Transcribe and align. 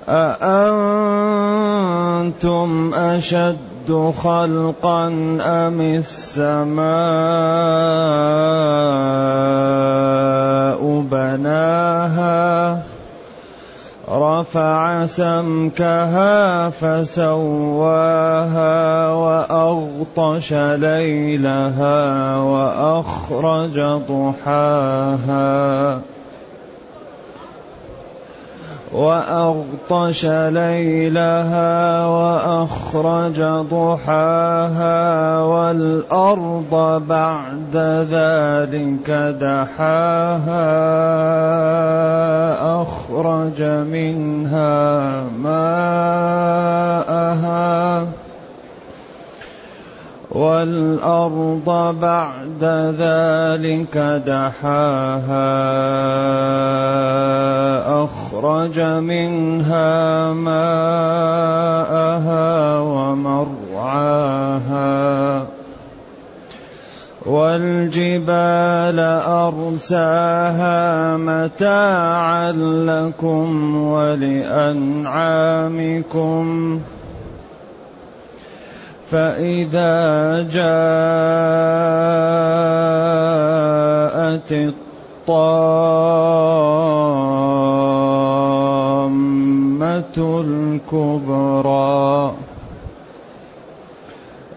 أأنتم 0.09 0.53
أشد 2.93 3.72
أشد 3.83 4.13
خلقا 4.23 5.07
أم 5.41 5.81
السماء 5.81 6.83
بناها 11.11 12.79
رفع 14.09 15.05
سمكها 15.05 16.69
فسواها 16.69 17.89
وأغطش 19.09 20.53
ليلها 20.53 22.37
وأخرج 22.37 23.79
ضحاها 24.09 25.53
وأغطش 28.93 30.25
ليلها 30.25 32.05
وأخرج 32.05 33.41
ضحاها 33.71 35.39
والأرض 35.41 37.03
بعد 37.07 37.75
ذلك 38.11 39.11
دحاها 39.41 40.73
أخرج 42.81 43.63
منها 43.63 45.23
ماءها 45.43 46.53
والأرض 50.31 51.95
بعد 52.01 52.63
ذلك 52.99 53.97
دحاها 54.27 55.53
أخرج 58.03 58.79
منها 58.79 60.33
ماءها 60.33 61.79
ومرعاها 62.79 64.23
والجبال 67.25 68.99
أرساها 69.49 71.17
متاعا 71.17 72.51
لكم 72.51 73.75
ولأنعامكم 73.75 74.99
ۖ 76.79 76.81
فإذا 79.13 80.41
جاءت 80.41 80.63
الطامة 85.29 86.82
الكبرى. 90.17 92.33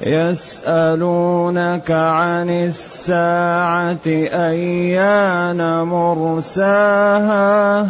يسألونك 0.00 1.90
عن 1.90 2.50
الساعة 2.50 4.06
أيان 4.06 5.82
مرساها 5.82 7.88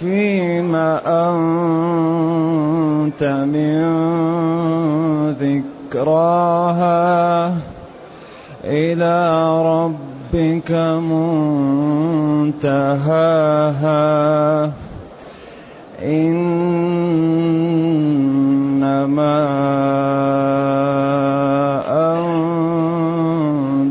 فيما 0.00 1.00
أنت 1.30 3.24
من 3.24 3.86
ذكراها 5.92 7.54
إلى 8.64 9.48
رب 9.62 10.06
ربك 10.34 10.70
منتهاها 12.62 14.72
إنما 18.96 19.36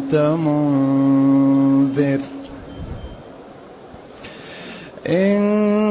أنت 0.02 0.16
منذر. 0.16 2.20
إنما 5.08 5.86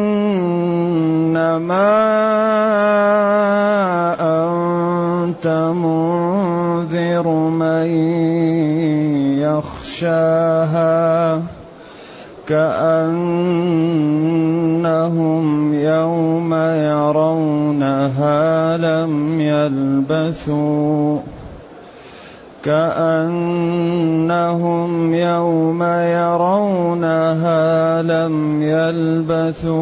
أنت 4.20 5.46
منذر 5.74 7.28
من 7.28 7.86
يغشاها 9.38 11.42
كأنهم 12.48 13.23
يلبثوا 20.34 21.20
كأنهم 22.64 24.14
يوم 25.14 25.82
يرونها 26.18 27.62
لم 28.02 28.62
يلبثوا 28.62 29.74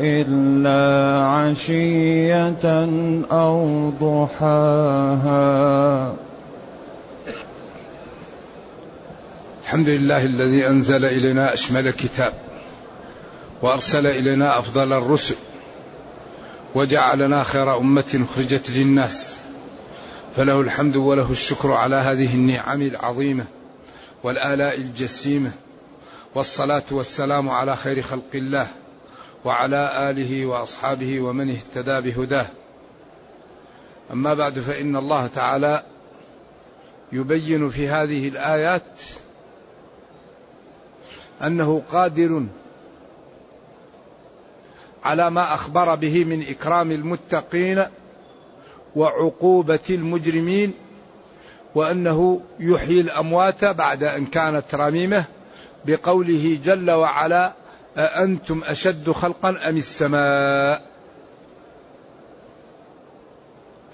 إلا 0.00 0.82
عشية 1.26 2.88
أو 3.32 3.90
ضحاها. 4.00 5.48
الحمد 9.62 9.88
لله 9.88 10.24
الذي 10.24 10.66
أنزل 10.66 11.04
إلينا 11.04 11.54
أشمل 11.54 11.90
كتاب 11.90 12.32
وأرسل 13.62 14.06
إلينا 14.06 14.58
أفضل 14.58 14.92
الرسل 14.92 15.36
وجعلنا 16.78 17.42
خير 17.42 17.78
أمة 17.78 18.26
أخرجت 18.30 18.70
للناس. 18.70 19.36
فله 20.36 20.60
الحمد 20.60 20.96
وله 20.96 21.30
الشكر 21.30 21.72
على 21.72 21.96
هذه 21.96 22.34
النعم 22.34 22.82
العظيمة 22.82 23.44
والآلاء 24.22 24.76
الجسيمة 24.76 25.50
والصلاة 26.34 26.82
والسلام 26.90 27.48
على 27.48 27.76
خير 27.76 28.02
خلق 28.02 28.30
الله 28.34 28.66
وعلى 29.44 30.10
آله 30.10 30.46
وأصحابه 30.46 31.20
ومن 31.20 31.50
اهتدى 31.50 32.10
بهداه. 32.10 32.46
أما 34.12 34.34
بعد 34.34 34.58
فإن 34.58 34.96
الله 34.96 35.26
تعالى 35.26 35.82
يبين 37.12 37.70
في 37.70 37.88
هذه 37.88 38.28
الآيات 38.28 39.00
أنه 41.42 41.82
قادر 41.92 42.46
على 45.04 45.30
ما 45.30 45.54
أخبر 45.54 45.94
به 45.94 46.24
من 46.24 46.48
إكرام 46.48 46.92
المتقين 46.92 47.84
وعقوبة 48.96 49.80
المجرمين 49.90 50.72
وأنه 51.74 52.40
يحيي 52.60 53.00
الأموات 53.00 53.64
بعد 53.64 54.04
أن 54.04 54.26
كانت 54.26 54.74
رميمة 54.74 55.24
بقوله 55.84 56.58
جل 56.64 56.90
وعلا 56.90 57.52
أأنتم 57.96 58.62
أشد 58.64 59.10
خلقا 59.10 59.48
أم 59.68 59.76
السماء؟ 59.76 60.82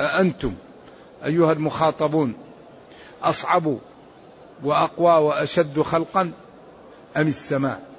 أأنتم 0.01 0.55
أيها 1.25 1.53
المخاطبون 1.53 2.35
أصعب 3.23 3.79
وأقوى 4.65 5.25
وأشد 5.25 5.81
خلقا 5.81 6.33
أم 7.17 7.27
السماء؟ 7.27 7.94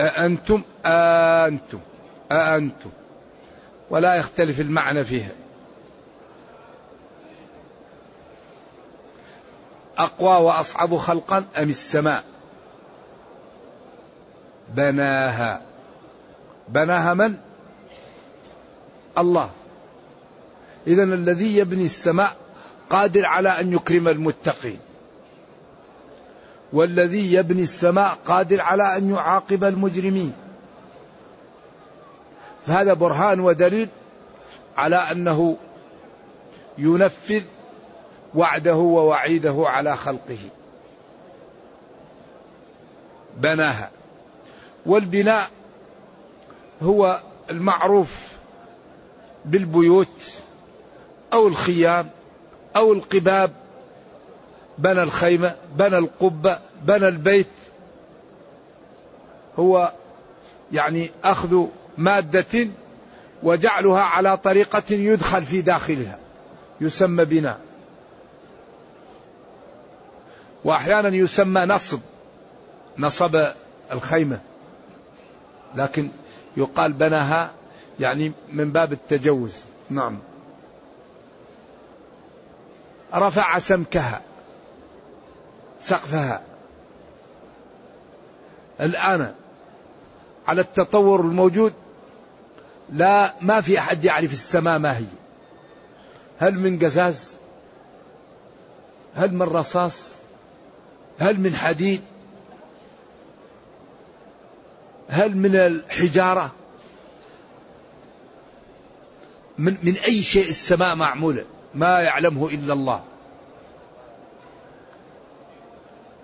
أأنتم؟ 0.00 0.62
أنتم 0.86 1.78
أأنتم. 2.32 2.90
ولا 3.90 4.14
يختلف 4.14 4.60
المعنى 4.60 5.04
فيها. 5.04 5.32
أقوى 9.98 10.44
وأصعب 10.44 10.96
خلقا 10.96 11.44
أم 11.58 11.68
السماء؟ 11.68 12.24
بناها. 14.68 15.62
بناها 16.68 17.14
من؟ 17.14 17.36
الله. 19.18 19.50
إذا 20.86 21.02
الذي 21.02 21.58
يبني 21.58 21.84
السماء 21.84 22.36
قادر 22.90 23.26
على 23.26 23.48
أن 23.48 23.72
يكرم 23.72 24.08
المتقين. 24.08 24.78
والذي 26.76 27.32
يبني 27.32 27.62
السماء 27.62 28.18
قادر 28.24 28.60
على 28.60 28.96
أن 28.96 29.10
يعاقب 29.10 29.64
المجرمين. 29.64 30.32
فهذا 32.66 32.92
برهان 32.94 33.40
ودليل 33.40 33.88
على 34.76 34.96
أنه 34.96 35.56
ينفذ 36.78 37.42
وعده 38.34 38.76
ووعيده 38.76 39.54
على 39.58 39.96
خلقه. 39.96 40.38
بناها. 43.36 43.90
والبناء 44.86 45.50
هو 46.82 47.20
المعروف 47.50 48.32
بالبيوت 49.44 50.40
أو 51.32 51.48
الخيام 51.48 52.10
أو 52.76 52.92
القباب 52.92 53.52
بنى 54.78 55.02
الخيمه 55.02 55.54
بنى 55.76 55.98
القبه 55.98 56.58
بنى 56.82 57.08
البيت. 57.08 57.46
هو 59.58 59.92
يعني 60.72 61.10
أخذ 61.24 61.66
مادة 61.98 62.68
وجعلها 63.42 64.00
على 64.00 64.36
طريقة 64.36 64.82
يدخل 64.90 65.42
في 65.42 65.60
داخلها 65.60 66.18
يسمى 66.80 67.24
بناء. 67.24 67.58
وأحيانا 70.64 71.08
يسمى 71.08 71.60
نصب 71.60 72.00
نصب 72.98 73.46
الخيمة. 73.92 74.40
لكن 75.74 76.10
يقال 76.56 76.92
بناها 76.92 77.50
يعني 78.00 78.32
من 78.52 78.72
باب 78.72 78.92
التجوز. 78.92 79.56
نعم. 79.90 80.18
رفع 83.14 83.58
سمكها. 83.58 84.22
سقفها. 85.80 86.42
الآن 88.80 89.34
على 90.46 90.60
التطور 90.60 91.20
الموجود 91.20 91.72
لا 92.92 93.34
ما 93.40 93.60
في 93.60 93.78
أحد 93.78 94.04
يعرف 94.04 94.32
السماء 94.32 94.78
ما 94.78 94.98
هي. 94.98 95.04
هل 96.38 96.54
من 96.54 96.78
قزاز؟ 96.78 97.36
هل 99.14 99.34
من 99.34 99.42
رصاص؟ 99.42 100.16
هل 101.18 101.40
من 101.40 101.54
حديد؟ 101.54 102.00
هل 105.08 105.36
من 105.36 105.56
الحجارة؟ 105.56 106.52
من, 109.58 109.76
من 109.82 109.94
أي 110.06 110.22
شيء 110.22 110.48
السماء 110.48 110.96
معمولة؟ 110.96 111.44
ما 111.74 112.00
يعلمه 112.00 112.48
إلا 112.48 112.72
الله. 112.72 113.04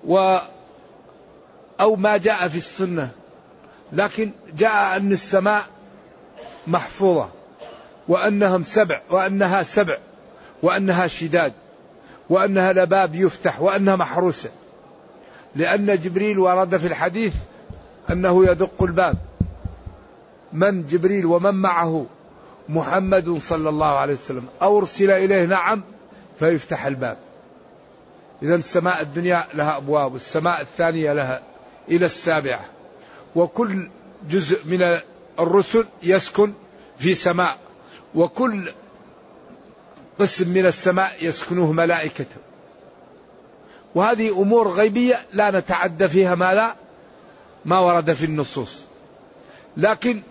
و 0.06 0.38
أو 1.80 1.96
ما 1.96 2.16
جاء 2.16 2.48
في 2.48 2.56
السنة. 2.56 3.10
لكن 3.92 4.30
جاء 4.56 4.96
أن 4.96 5.12
السماء 5.12 5.64
محفوظة 6.66 7.28
وأنهم 8.08 8.62
سبع 8.62 9.00
وأنها 9.10 9.62
سبع 9.62 9.98
وأنها 10.62 11.06
شداد 11.06 11.52
وأنها 12.30 12.72
لباب 12.72 13.14
يفتح 13.14 13.60
وأنها 13.60 13.96
محروسة. 13.96 14.50
لأن 15.56 15.98
جبريل 15.98 16.38
ورد 16.38 16.76
في 16.76 16.86
الحديث 16.86 17.34
أنه 18.10 18.50
يدق 18.50 18.82
الباب. 18.82 19.16
من 20.52 20.86
جبريل 20.86 21.26
ومن 21.26 21.54
معه؟ 21.54 22.06
محمد 22.68 23.38
صلى 23.38 23.68
الله 23.68 23.98
عليه 23.98 24.14
وسلم. 24.14 24.46
أرسل 24.62 25.10
إليه 25.10 25.46
نعم 25.46 25.82
فيفتح 26.38 26.86
الباب. 26.86 27.16
إذا 28.42 28.54
السماء 28.54 29.00
الدنيا 29.00 29.46
لها 29.54 29.76
أبواب 29.76 30.12
والسماء 30.12 30.60
الثانية 30.60 31.12
لها 31.12 31.42
إلى 31.88 32.06
السابعة. 32.06 32.64
وكل 33.34 33.88
جزء 34.30 34.66
من 34.66 34.78
الرسل 35.38 35.86
يسكن 36.02 36.52
في 36.98 37.14
سماء 37.14 37.58
وكل 38.14 38.72
قسم 40.18 40.48
من 40.48 40.66
السماء 40.66 41.16
يسكنه 41.20 41.72
ملائكته. 41.72 42.36
وهذه 43.94 44.42
أمور 44.42 44.68
غيبية 44.68 45.20
لا 45.32 45.50
نتعدى 45.50 46.08
فيها 46.08 46.34
ما 46.34 46.54
لا 46.54 46.74
ما 47.64 47.78
ورد 47.78 48.12
في 48.12 48.24
النصوص. 48.24 48.78
لكن 49.76 50.22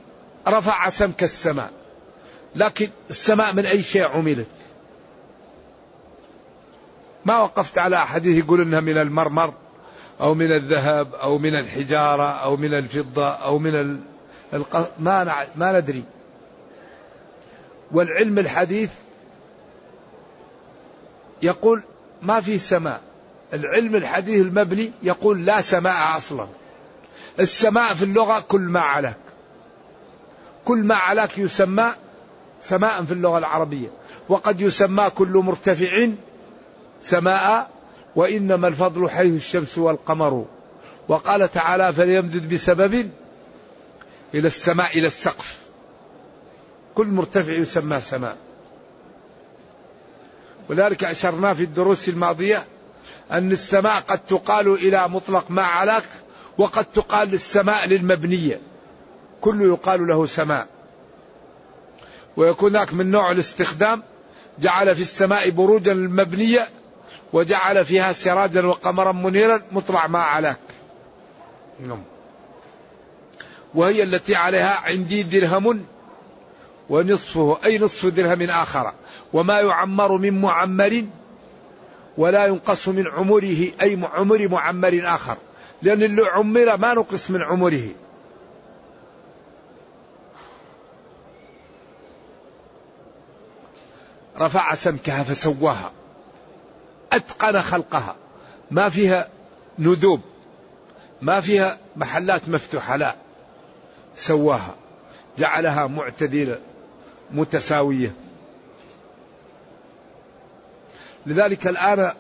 رفع 0.48 0.90
سمك 0.90 1.24
السماء 1.24 1.72
لكن 2.56 2.90
السماء 3.10 3.54
من 3.54 3.66
أي 3.66 3.84
شيء 3.84 4.04
عملت؟ 4.04 4.48
ما 7.26 7.40
وقفت 7.40 7.78
على 7.78 7.96
أحاديث 7.96 8.38
يقول 8.38 8.62
إنها 8.62 8.80
من 8.80 8.98
المرمر 8.98 9.54
أو 10.22 10.34
من 10.34 10.52
الذهب 10.52 11.16
أو 11.16 11.38
من 11.38 11.56
الحجارة 11.56 12.24
أو 12.24 12.58
من 12.58 12.74
الفضة 12.74 13.30
أو 13.30 13.60
من 13.60 14.00
الق... 14.54 14.92
ما 15.00 15.48
ما 15.56 15.80
ندري. 15.80 16.04
والعلم 17.92 18.40
الحديث 18.40 18.92
يقول 21.42 21.82
ما 22.22 22.42
في 22.42 22.58
سماء. 22.58 23.02
العلم 23.54 23.96
الحديث 23.96 24.42
المبني 24.46 24.92
يقول 25.04 25.46
لا 25.46 25.62
سماء 25.62 26.18
أصلا. 26.18 26.48
السماء 27.40 27.94
في 27.94 28.06
اللغة 28.06 28.40
كل 28.40 28.62
ما 28.62 28.80
علاك 28.80 29.18
كل 30.66 30.84
ما 30.84 30.96
علاك 30.96 31.38
يسمى 31.38 31.92
سماء 32.62 33.04
في 33.04 33.12
اللغة 33.12 33.38
العربية. 33.38 33.88
وقد 34.30 34.62
يسمى 34.62 35.10
كل 35.10 35.38
مرتفع 35.38 36.08
سماء 37.02 37.70
وإنما 38.16 38.68
الفضل 38.68 39.10
حيث 39.10 39.34
الشمس 39.34 39.78
والقمر. 39.78 40.46
وقال 41.08 41.52
تعالى 41.52 41.94
فليمدد 41.94 42.54
بسبب 42.54 43.10
إلى 44.34 44.48
السماء 44.48 44.98
إلى 44.98 45.08
السقف. 45.08 45.62
كل 46.96 47.08
مرتفع 47.08 47.54
يسمى 47.54 48.02
سماء. 48.02 48.38
ولذلك 50.70 51.04
أشرنا 51.04 51.54
في 51.54 51.64
الدروس 51.64 52.10
الماضية 52.10 52.66
أن 53.32 53.52
السماء 53.52 54.02
قد 54.02 54.20
تقال 54.20 54.68
إلى 54.68 55.08
مطلق 55.08 55.46
ما 55.50 55.62
علاك 55.62 56.04
وقد 56.58 56.86
تقال 56.86 57.30
للسماء 57.30 57.88
للمبنية. 57.88 58.62
كل 59.42 59.62
يقال 59.62 60.08
له 60.08 60.26
سماء. 60.26 60.68
ويكون 62.38 62.74
ذاك 62.74 62.94
من 62.94 63.12
نوع 63.12 63.32
الاستخدام 63.32 64.04
جعل 64.60 64.96
في 64.96 65.02
السماء 65.02 65.50
بروجا 65.50 65.92
المبنية 65.92 66.68
وجعل 67.34 67.86
فيها 67.86 68.14
سراجا 68.14 68.66
وقمرا 68.66 69.12
منيرا 69.12 69.62
مطلع 69.72 70.08
ما 70.08 70.20
علاك 70.20 70.60
نعم. 71.80 72.04
وهي 73.74 74.04
التي 74.04 74.36
عليها 74.36 74.80
عندي 74.84 75.24
درهم 75.24 75.86
ونصفه 76.90 77.58
أي 77.64 77.80
نصف 77.80 78.06
درهم 78.06 78.50
آخر. 78.50 78.94
وما 79.34 79.60
يعمر 79.60 80.18
من 80.18 80.42
معمر 80.42 81.06
ولا 82.18 82.46
ينقص 82.46 82.88
من 82.88 83.08
عمره 83.08 83.68
أي 83.82 84.00
عمر 84.14 84.48
معمر 84.48 85.02
آخر. 85.04 85.38
لأن 85.82 86.04
اللي 86.04 86.22
عمر 86.22 86.78
ما 86.78 86.94
نقص 86.94 87.32
من 87.32 87.42
عمره. 87.42 87.90
رفع 94.40 94.76
سمكها 94.76 95.24
فسواها. 95.24 95.92
أتقن 97.12 97.62
خلقها. 97.62 98.16
ما 98.72 98.90
فيها 98.90 99.30
ندوب. 99.80 100.22
ما 101.22 101.42
فيها 101.42 101.78
محلات 101.96 102.50
مفتوحة 102.50 102.96
لا. 102.96 103.16
سواها. 104.16 104.76
جعلها 105.38 105.88
معتدلة 105.88 106.60
متساوية. 107.32 108.14
لذلك 111.26 111.68
الآن 111.68 112.14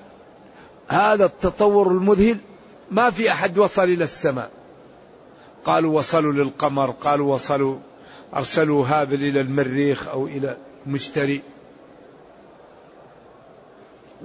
هذا 0.88 1.26
التطور 1.26 1.88
المذهل 1.88 2.38
ما 2.92 3.10
في 3.10 3.32
أحد 3.32 3.58
وصل 3.58 3.84
إلى 3.84 4.04
السماء. 4.04 4.52
قالوا 5.66 5.98
وصلوا 5.98 6.34
للقمر 6.34 6.92
قالوا 6.92 7.34
وصلوا 7.34 7.78
أرسلوا 8.36 8.88
هابل 8.88 9.24
إلى 9.24 9.42
المريخ 9.42 10.08
أو 10.08 10.28
إلى 10.28 10.58
مشتري. 10.88 11.42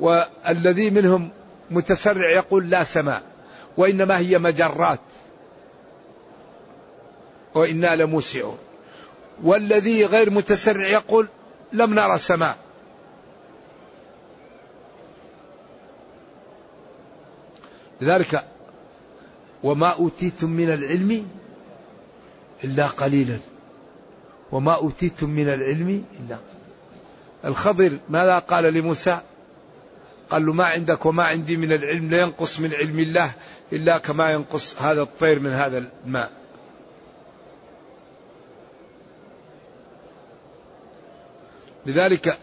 والذي 0.00 0.90
منهم 0.90 1.30
متسرع 1.70 2.30
يقول 2.30 2.70
لا 2.70 2.84
سماء 2.84 3.22
وإنما 3.76 4.18
هي 4.18 4.38
مجرات. 4.38 5.00
وإنا 7.54 7.96
لموسعون. 7.96 8.58
والذي 9.42 10.04
غير 10.04 10.30
متسرع 10.30 10.86
يقول 10.86 11.28
لم 11.72 11.94
نرى 11.94 12.18
سماء. 12.18 12.56
لذلك 18.00 18.44
وما 19.62 19.88
أوتيتم 19.88 20.50
من 20.50 20.72
العلم 20.72 21.28
إلا 22.64 22.86
قليلا. 22.86 23.38
وما 24.52 24.74
أوتيتم 24.74 25.30
من 25.30 25.48
العلم 25.48 26.04
إلا 26.20 26.36
الخضر 27.44 27.98
ماذا 28.08 28.38
قال 28.38 28.64
لموسى؟ 28.64 29.20
قال 30.30 30.46
له 30.46 30.52
ما 30.52 30.64
عندك 30.64 31.06
وما 31.06 31.24
عندي 31.24 31.56
من 31.56 31.72
العلم 31.72 32.10
لا 32.10 32.20
ينقص 32.20 32.60
من 32.60 32.74
علم 32.74 32.98
الله 32.98 33.32
إلا 33.72 33.98
كما 33.98 34.32
ينقص 34.32 34.82
هذا 34.82 35.02
الطير 35.02 35.40
من 35.40 35.50
هذا 35.50 35.90
الماء. 36.04 36.30
لذلك 41.86 42.38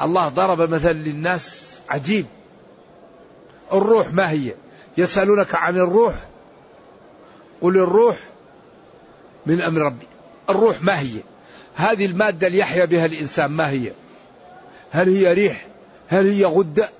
الله 0.00 0.28
ضرب 0.28 0.70
مثل 0.70 0.92
للناس 0.92 1.80
عجيب. 1.88 2.26
الروح 3.72 4.12
ما 4.12 4.30
هي؟ 4.30 4.54
يسألونك 4.98 5.54
عن 5.54 5.76
الروح 5.76 6.14
قل 7.60 7.76
الروح 7.76 8.16
من 9.46 9.60
أمر 9.60 9.80
ربي. 9.80 10.06
الروح 10.50 10.82
ما 10.82 11.00
هي؟ 11.00 11.20
هذه 11.74 12.06
المادة 12.06 12.46
اللي 12.46 12.58
يحيا 12.58 12.84
بها 12.84 13.06
الإنسان 13.06 13.50
ما 13.50 13.70
هي؟ 13.70 13.92
هل 14.90 15.08
هي 15.08 15.32
ريح؟ 15.32 15.66
هل 16.08 16.26
هي 16.26 16.44
غدة؟ 16.44 16.90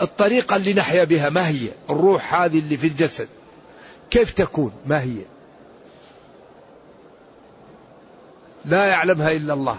الطريقة 0.00 0.56
اللي 0.56 0.74
نحيا 0.74 1.04
بها 1.04 1.30
ما 1.30 1.48
هي؟ 1.48 1.68
الروح 1.90 2.34
هذه 2.34 2.58
اللي 2.58 2.76
في 2.76 2.86
الجسد. 2.86 3.28
كيف 4.10 4.32
تكون؟ 4.32 4.72
ما 4.86 5.02
هي؟ 5.02 5.18
لا 8.64 8.84
يعلمها 8.84 9.30
إلا 9.30 9.54
الله. 9.54 9.78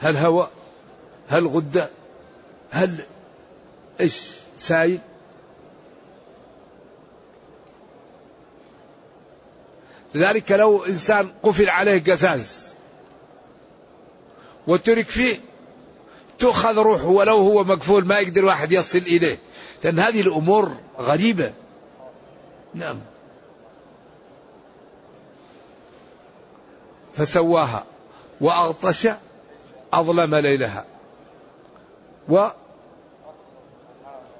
هل 0.00 0.16
هواء؟ 0.16 0.50
هل 1.28 1.46
غدة؟ 1.46 1.90
هل 2.70 3.04
إيش؟ 4.00 4.30
سائل 4.56 5.00
لذلك 10.14 10.52
لو 10.52 10.84
إنسان 10.84 11.32
قفل 11.42 11.70
عليه 11.70 12.04
قزاز 12.04 12.69
وترك 14.66 15.08
فيه 15.08 15.40
تؤخذ 16.38 16.78
روحه 16.78 17.06
ولو 17.06 17.36
هو 17.36 17.64
مقفول 17.64 18.06
ما 18.06 18.18
يقدر 18.18 18.44
واحد 18.44 18.72
يصل 18.72 18.98
إليه. 18.98 19.38
لأن 19.84 19.98
هذه 19.98 20.20
الأمور 20.20 20.72
غريبة. 20.98 21.52
نعم. 22.74 23.00
فسواها. 27.12 27.84
وأغطش 28.40 29.08
أظلم 29.92 30.34
ليلها. 30.34 30.84
و 32.28 32.48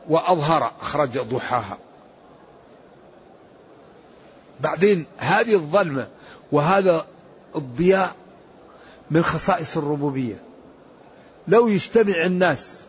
وأظهر 0.08 0.72
أخرج 0.80 1.18
ضحاها. 1.18 1.78
بعدين 4.60 5.06
هذه 5.18 5.54
الظلمة 5.54 6.08
وهذا 6.52 7.06
الضياء 7.56 8.14
من 9.10 9.22
خصائص 9.22 9.76
الربوبية. 9.76 10.42
لو 11.48 11.68
يجتمع 11.68 12.26
الناس 12.26 12.84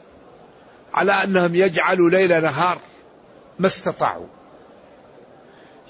على 0.94 1.12
أنهم 1.12 1.56
يجعلوا 1.56 2.10
ليل 2.10 2.42
نهار 2.42 2.80
ما 3.60 3.68
استطاعوا. 3.68 4.28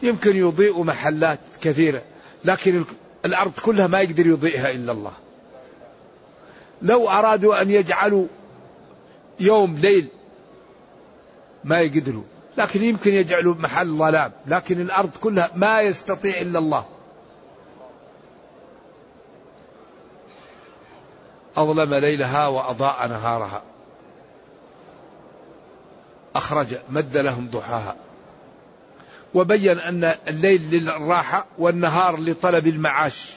يمكن 0.01 0.35
يضيئوا 0.35 0.83
محلات 0.83 1.39
كثيرة 1.61 2.01
لكن 2.45 2.83
الأرض 3.25 3.51
كلها 3.61 3.87
ما 3.87 4.01
يقدر 4.01 4.27
يضيئها 4.27 4.71
إلا 4.71 4.91
الله. 4.91 5.13
لو 6.81 7.09
أرادوا 7.09 7.61
أن 7.61 7.71
يجعلوا 7.71 8.27
يوم 9.39 9.75
ليل 9.75 10.07
ما 11.63 11.79
يقدروا 11.81 12.23
لكن 12.57 12.83
يمكن 12.83 13.13
يجعلوا 13.13 13.55
محل 13.55 13.97
ظلام 13.97 14.31
لكن 14.47 14.81
الأرض 14.81 15.09
كلها 15.21 15.51
ما 15.55 15.81
يستطيع 15.81 16.41
إلا 16.41 16.59
الله. 16.59 16.85
أظلم 21.57 21.93
ليلها 21.93 22.47
وأضاء 22.47 23.07
نهارها. 23.07 23.61
أخرج 26.35 26.77
مد 26.89 27.17
لهم 27.17 27.49
ضحاها. 27.49 27.95
وبين 29.33 29.79
أن 29.79 30.03
الليل 30.27 30.61
للراحة 30.71 31.45
والنهار 31.57 32.19
لطلب 32.19 32.67
المعاش. 32.67 33.33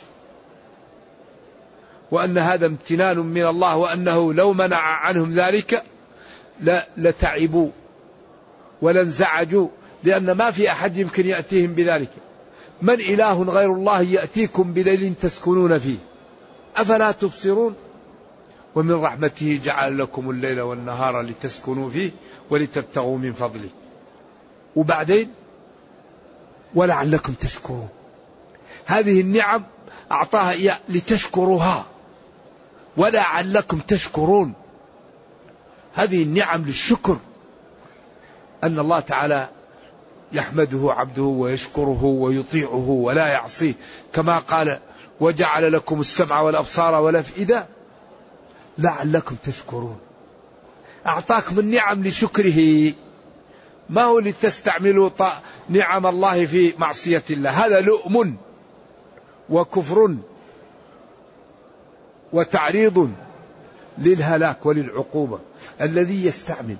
وأن 2.10 2.38
هذا 2.38 2.66
امتنان 2.66 3.18
من 3.18 3.46
الله 3.46 3.76
وأنه 3.76 4.34
لو 4.34 4.52
منع 4.52 4.80
عنهم 4.80 5.30
ذلك 5.30 5.84
لتعبوا 6.96 7.70
ولانزعجوا 8.82 9.68
لأن 10.04 10.32
ما 10.32 10.50
في 10.50 10.70
أحد 10.70 10.96
يمكن 10.96 11.26
يأتيهم 11.26 11.72
بذلك. 11.72 12.10
من 12.82 13.00
إله 13.00 13.42
غير 13.42 13.72
الله 13.72 14.02
يأتيكم 14.02 14.72
بليل 14.72 15.14
تسكنون 15.22 15.78
فيه. 15.78 15.98
أفلا 16.76 17.12
تبصرون؟ 17.12 17.74
ومن 18.74 18.92
رحمته 18.92 19.60
جعل 19.64 19.98
لكم 19.98 20.30
الليل 20.30 20.60
والنهار 20.60 21.20
لتسكنوا 21.22 21.90
فيه 21.90 22.10
ولتبتغوا 22.50 23.18
من 23.18 23.32
فضله. 23.32 23.68
وبعدين 24.76 25.30
ولعلكم 26.74 27.32
تشكرون. 27.32 27.88
هذه 28.86 29.20
النعم 29.20 29.62
أعطاها 30.12 30.50
إياه 30.50 30.78
لتشكروها. 30.88 31.86
ولعلكم 32.96 33.78
تشكرون. 33.78 34.52
هذه 35.94 36.22
النعم 36.22 36.64
للشكر. 36.64 37.16
أن 38.64 38.78
الله 38.78 39.00
تعالى 39.00 39.48
يحمده 40.32 40.92
عبده 40.92 41.22
ويشكره 41.22 42.04
ويطيعه 42.04 42.88
ولا 42.88 43.26
يعصيه. 43.26 43.74
كما 44.12 44.38
قال 44.38 44.78
وجعل 45.20 45.72
لكم 45.72 46.00
السمع 46.00 46.40
والأبصار 46.40 46.94
والأفئدة 46.94 47.66
لعلكم 48.78 49.36
تشكرون. 49.44 49.98
أعطاكم 51.06 51.58
النعم 51.58 52.04
لشكره. 52.04 52.92
ما 53.90 54.02
هو 54.02 54.18
لتستعملوا 54.18 55.10
نعم 55.68 56.06
الله 56.06 56.46
في 56.46 56.74
معصية 56.78 57.22
الله. 57.30 57.50
هذا 57.50 57.80
لؤم 57.80 58.36
وكفر 59.50 60.16
وتعريض 62.32 63.10
للهلاك 63.98 64.66
وللعقوبة. 64.66 65.38
الذي 65.80 66.26
يستعمل 66.26 66.76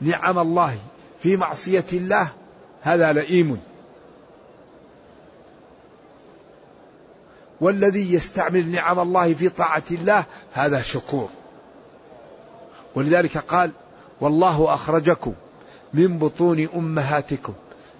نعم 0.00 0.38
الله 0.38 0.78
في 1.20 1.36
معصية 1.36 1.84
الله 1.92 2.28
هذا 2.82 3.12
لئيم. 3.12 3.60
والذي 7.62 8.14
يستعمل 8.14 8.70
نعم 8.70 8.98
الله 8.98 9.34
في 9.34 9.48
طاعة 9.48 9.82
الله 9.90 10.24
هذا 10.52 10.82
شكور. 10.82 11.28
ولذلك 12.94 13.38
قال 13.38 13.70
والله 14.20 14.74
أخرجكم 14.74 15.34
من 15.94 16.18
بطون 16.18 16.68
أمهاتكم 16.74 17.52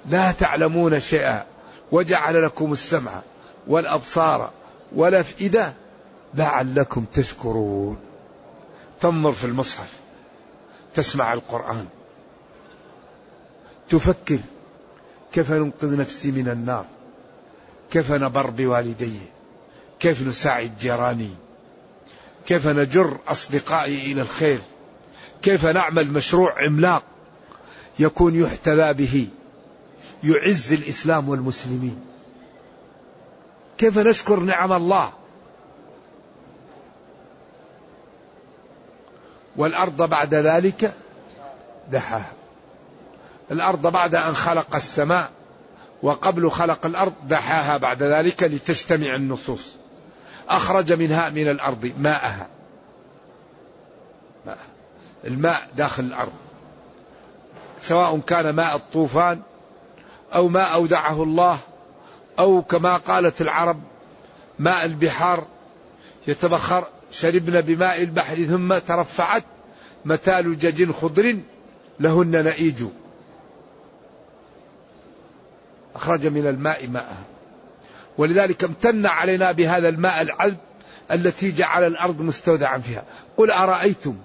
لا 0.06 0.32
تعلمون 0.32 1.00
شيئا 1.00 1.44
وجعل 1.92 2.42
لكم 2.42 2.72
السمع 2.72 3.22
والأبصار 3.66 4.50
والأفئدة 4.94 5.72
لعلكم 6.34 7.04
تشكرون. 7.14 7.98
تنظر 9.00 9.32
في 9.32 9.44
المصحف 9.44 9.96
تسمع 10.94 11.32
القرآن 11.32 11.86
تفكر 13.88 14.38
كيف 15.32 15.52
ننقذ 15.52 15.96
نفسي 15.96 16.30
من 16.30 16.48
النار؟ 16.48 16.84
كيف 17.90 18.12
نبر 18.12 18.50
بوالدي؟ 18.50 19.20
كيف 20.02 20.22
نساعد 20.22 20.72
جيراني؟ 20.80 21.30
كيف 22.46 22.66
نجر 22.66 23.18
أصدقائي 23.28 24.12
إلى 24.12 24.22
الخير؟ 24.22 24.60
كيف 25.42 25.66
نعمل 25.66 26.12
مشروع 26.12 26.64
عملاق 26.64 27.02
يكون 27.98 28.34
يحتذى 28.34 28.92
به 28.92 29.28
يعز 30.24 30.72
الإسلام 30.72 31.28
والمسلمين؟ 31.28 32.04
كيف 33.78 33.98
نشكر 33.98 34.40
نعم 34.40 34.72
الله؟ 34.72 35.12
والأرض 39.56 40.02
بعد 40.02 40.34
ذلك 40.34 40.94
دحاها. 41.90 42.32
الأرض 43.50 43.86
بعد 43.86 44.14
أن 44.14 44.34
خلق 44.34 44.74
السماء 44.74 45.30
وقبل 46.02 46.50
خلق 46.50 46.86
الأرض 46.86 47.12
دحاها 47.28 47.76
بعد 47.76 48.02
ذلك 48.02 48.42
لتجتمع 48.42 49.14
النصوص. 49.14 49.81
أخرج 50.56 50.92
منها 50.92 51.30
من 51.30 51.48
الأرض 51.48 51.92
ماءها. 51.98 52.48
ماء. 54.46 54.58
الماء 55.24 55.68
داخل 55.76 56.04
الأرض. 56.04 56.32
سواء 57.80 58.18
كان 58.18 58.50
ماء 58.50 58.76
الطوفان 58.76 59.40
أو 60.34 60.48
ما 60.48 60.62
أودعه 60.62 61.22
الله 61.22 61.58
أو 62.38 62.62
كما 62.62 62.96
قالت 62.96 63.40
العرب 63.40 63.80
ماء 64.58 64.84
البحار 64.84 65.46
يتبخر 66.26 66.84
شربنا 67.10 67.60
بماء 67.60 68.02
البحر 68.02 68.44
ثم 68.44 68.78
ترفعت 68.78 69.44
متال 70.04 70.58
جج 70.58 70.90
خضر 70.90 71.38
لهن 72.00 72.44
نئيج. 72.44 72.84
أخرج 75.94 76.26
من 76.26 76.46
الماء 76.46 76.88
ماءها. 76.88 77.31
ولذلك 78.18 78.64
امتن 78.64 79.06
علينا 79.06 79.52
بهذا 79.52 79.88
الماء 79.88 80.22
العذب 80.22 80.56
التي 81.10 81.52
جعل 81.52 81.86
الأرض 81.86 82.20
مستودعا 82.20 82.78
فيها. 82.78 83.04
قل 83.36 83.50
أرأيتم 83.50 84.16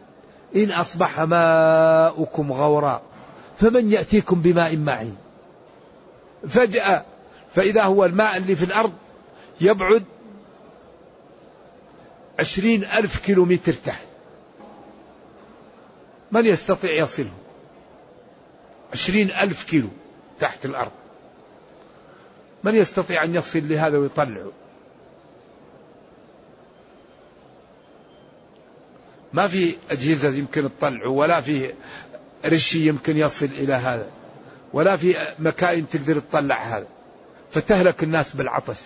إن 0.56 0.72
أصبح 0.72 1.20
ماؤكم 1.20 2.52
غورا 2.52 3.02
فمن 3.58 3.92
يأتيكم 3.92 4.42
بماء 4.42 4.78
معين؟ 4.78 5.18
فجأة 6.48 7.06
فإذا 7.56 7.84
هو 7.84 8.06
الماء 8.06 8.38
اللي 8.38 8.56
في 8.56 8.66
الأرض 8.66 8.94
يبعد 9.62 10.04
عشرين 12.40 12.84
ألف 12.84 13.20
كيلو 13.20 13.46
متر 13.46 13.74
تحت. 13.74 14.06
من 16.32 16.46
يستطيع 16.46 16.92
يصله؟ 16.92 17.32
عشرين 18.94 19.32
ألف 19.32 19.64
كيلو 19.64 19.88
تحت 20.40 20.66
الأرض. 20.66 20.92
من 22.64 22.76
يستطيع 22.76 23.24
أن 23.24 23.36
يصل 23.36 23.70
لهذا 23.70 23.98
ويطلعه 23.98 24.52
ما 29.34 29.48
في 29.48 29.76
أجهزة 29.92 30.30
يمكن 30.30 30.70
تطلعه 30.80 31.10
ولا 31.10 31.42
في 31.42 31.74
رشي 32.46 32.88
يمكن 32.88 33.18
يصل 33.18 33.46
إلى 33.46 33.74
هذا 33.74 34.10
ولا 34.74 34.96
في 34.96 35.16
مكائن 35.40 35.90
تقدر 35.90 36.20
تطلع 36.20 36.56
هذا. 36.56 36.88
فتهلك 37.52 38.04
الناس 38.04 38.36
بالعطش. 38.36 38.80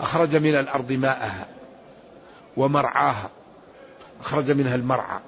أخرج 0.00 0.36
من 0.36 0.54
الأرض 0.54 0.92
ماءها 0.92 1.48
ومرعاها. 2.56 3.30
أخرج 4.20 4.50
منها 4.50 4.74
المرعى. 4.74 5.20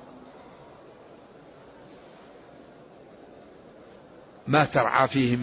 ما 4.48 4.64
ترعى 4.64 5.08
فيه 5.08 5.38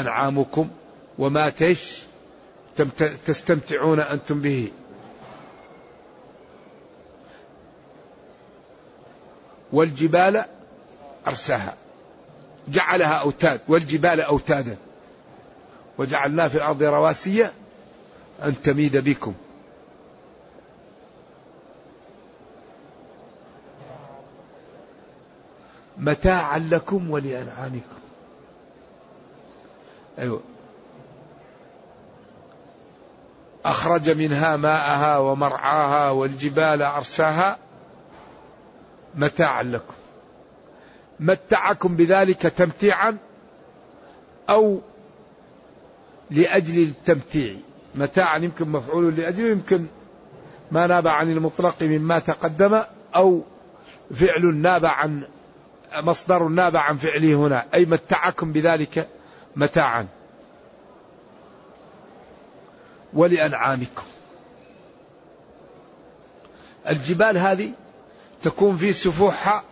أنعامكم 0.00 0.68
وما 1.18 1.48
تش 1.48 2.02
تستمتعون 3.26 4.00
أنتم 4.00 4.40
به. 4.40 4.68
والجبال 9.72 10.44
أرساها. 11.26 11.74
جعلها 12.68 13.14
أوتاد 13.14 13.60
والجبال 13.68 14.20
أوتادا. 14.20 14.76
وجعلنا 15.98 16.48
في 16.48 16.54
الأرض 16.54 16.82
رواسي 16.82 17.48
أن 18.44 18.62
تميد 18.62 18.96
بكم. 18.96 19.34
متاعا 26.02 26.58
لكم 26.58 27.10
ولأنعامكم. 27.10 27.98
أيوة. 30.18 30.40
أخرج 33.64 34.10
منها 34.10 34.56
ماءها 34.56 35.18
ومرعاها 35.18 36.10
والجبال 36.10 36.82
أرساها 36.82 37.58
متاعا 39.14 39.62
لكم. 39.62 39.94
متعكم 41.20 41.96
بذلك 41.96 42.42
تمتيعا 42.42 43.16
أو 44.50 44.80
لأجل 46.30 46.82
التمتيع. 46.82 47.56
متاعا 47.94 48.38
يمكن 48.38 48.68
مفعول 48.68 49.16
لأجله 49.16 49.50
يمكن 49.50 49.86
ما 50.70 50.86
ناب 50.86 51.08
عن 51.08 51.32
المطلق 51.32 51.82
مما 51.82 52.18
تقدم 52.18 52.82
أو 53.16 53.42
فعل 54.14 54.54
ناب 54.54 54.86
عن 54.86 55.22
مصدر 55.96 56.48
ناب 56.48 56.76
عن 56.76 56.96
فعله 56.96 57.34
هنا. 57.34 57.66
أي 57.74 57.84
متعكم 57.84 58.52
بذلك 58.52 59.08
متاعا. 59.56 60.06
ولأنعامكم. 63.12 64.02
الجبال 66.88 67.38
هذه 67.38 67.72
تكون 68.42 68.76
في 68.76 68.92
سفوحها 68.92 69.64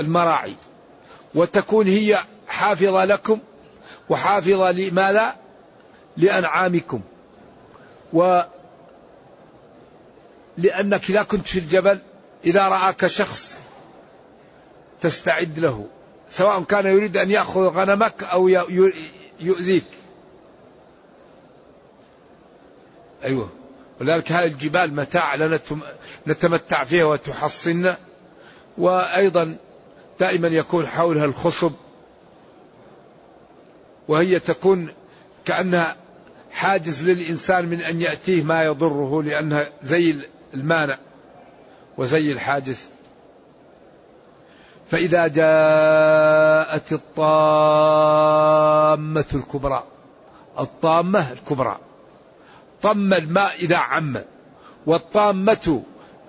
المراعي. 0.00 0.54
وتكون 1.34 1.86
هي 1.86 2.18
حافظة 2.48 3.04
لكم 3.04 3.38
وحافظة 4.08 4.70
لماذا؟ 4.70 5.36
لأنعامكم. 6.16 7.00
و 8.12 8.40
لأنك 10.58 11.10
إذا 11.10 11.22
كنت 11.22 11.46
في 11.46 11.58
الجبل 11.58 12.00
إذا 12.44 12.68
رآك 12.68 13.06
شخص 13.06 13.60
تستعد 15.06 15.58
له 15.58 15.86
سواء 16.28 16.62
كان 16.62 16.86
يريد 16.86 17.16
أن 17.16 17.30
يأخذ 17.30 17.60
غنمك 17.60 18.24
أو 18.24 18.48
يؤذيك. 19.40 19.84
أيوه. 23.24 23.50
ولذلك 24.00 24.32
هذه 24.32 24.46
الجبال 24.46 24.94
متاع 24.94 25.34
لنا 25.34 25.60
نتمتع 26.26 26.84
فيها 26.84 27.04
وتحصنا 27.04 27.96
وأيضا 28.78 29.56
دائما 30.20 30.48
يكون 30.48 30.86
حولها 30.86 31.24
الخصب 31.24 31.72
وهي 34.08 34.38
تكون 34.38 34.88
كأنها 35.44 35.96
حاجز 36.52 37.08
للإنسان 37.08 37.66
من 37.66 37.80
أن 37.80 38.00
يأتيه 38.00 38.42
ما 38.42 38.64
يضره 38.64 39.22
لأنها 39.22 39.70
زي 39.82 40.16
المانع 40.54 40.98
وزي 41.98 42.32
الحاجز. 42.32 42.88
فإذا 44.90 45.26
جاءت 45.26 46.92
الطامة 46.92 47.24
الكبرى 49.34 49.84
الطامة 50.58 51.32
الكبرى 51.32 51.78
طم 52.82 53.12
الماء 53.12 53.54
إذا 53.54 53.76
عم 53.76 54.16
والطامة 54.86 55.82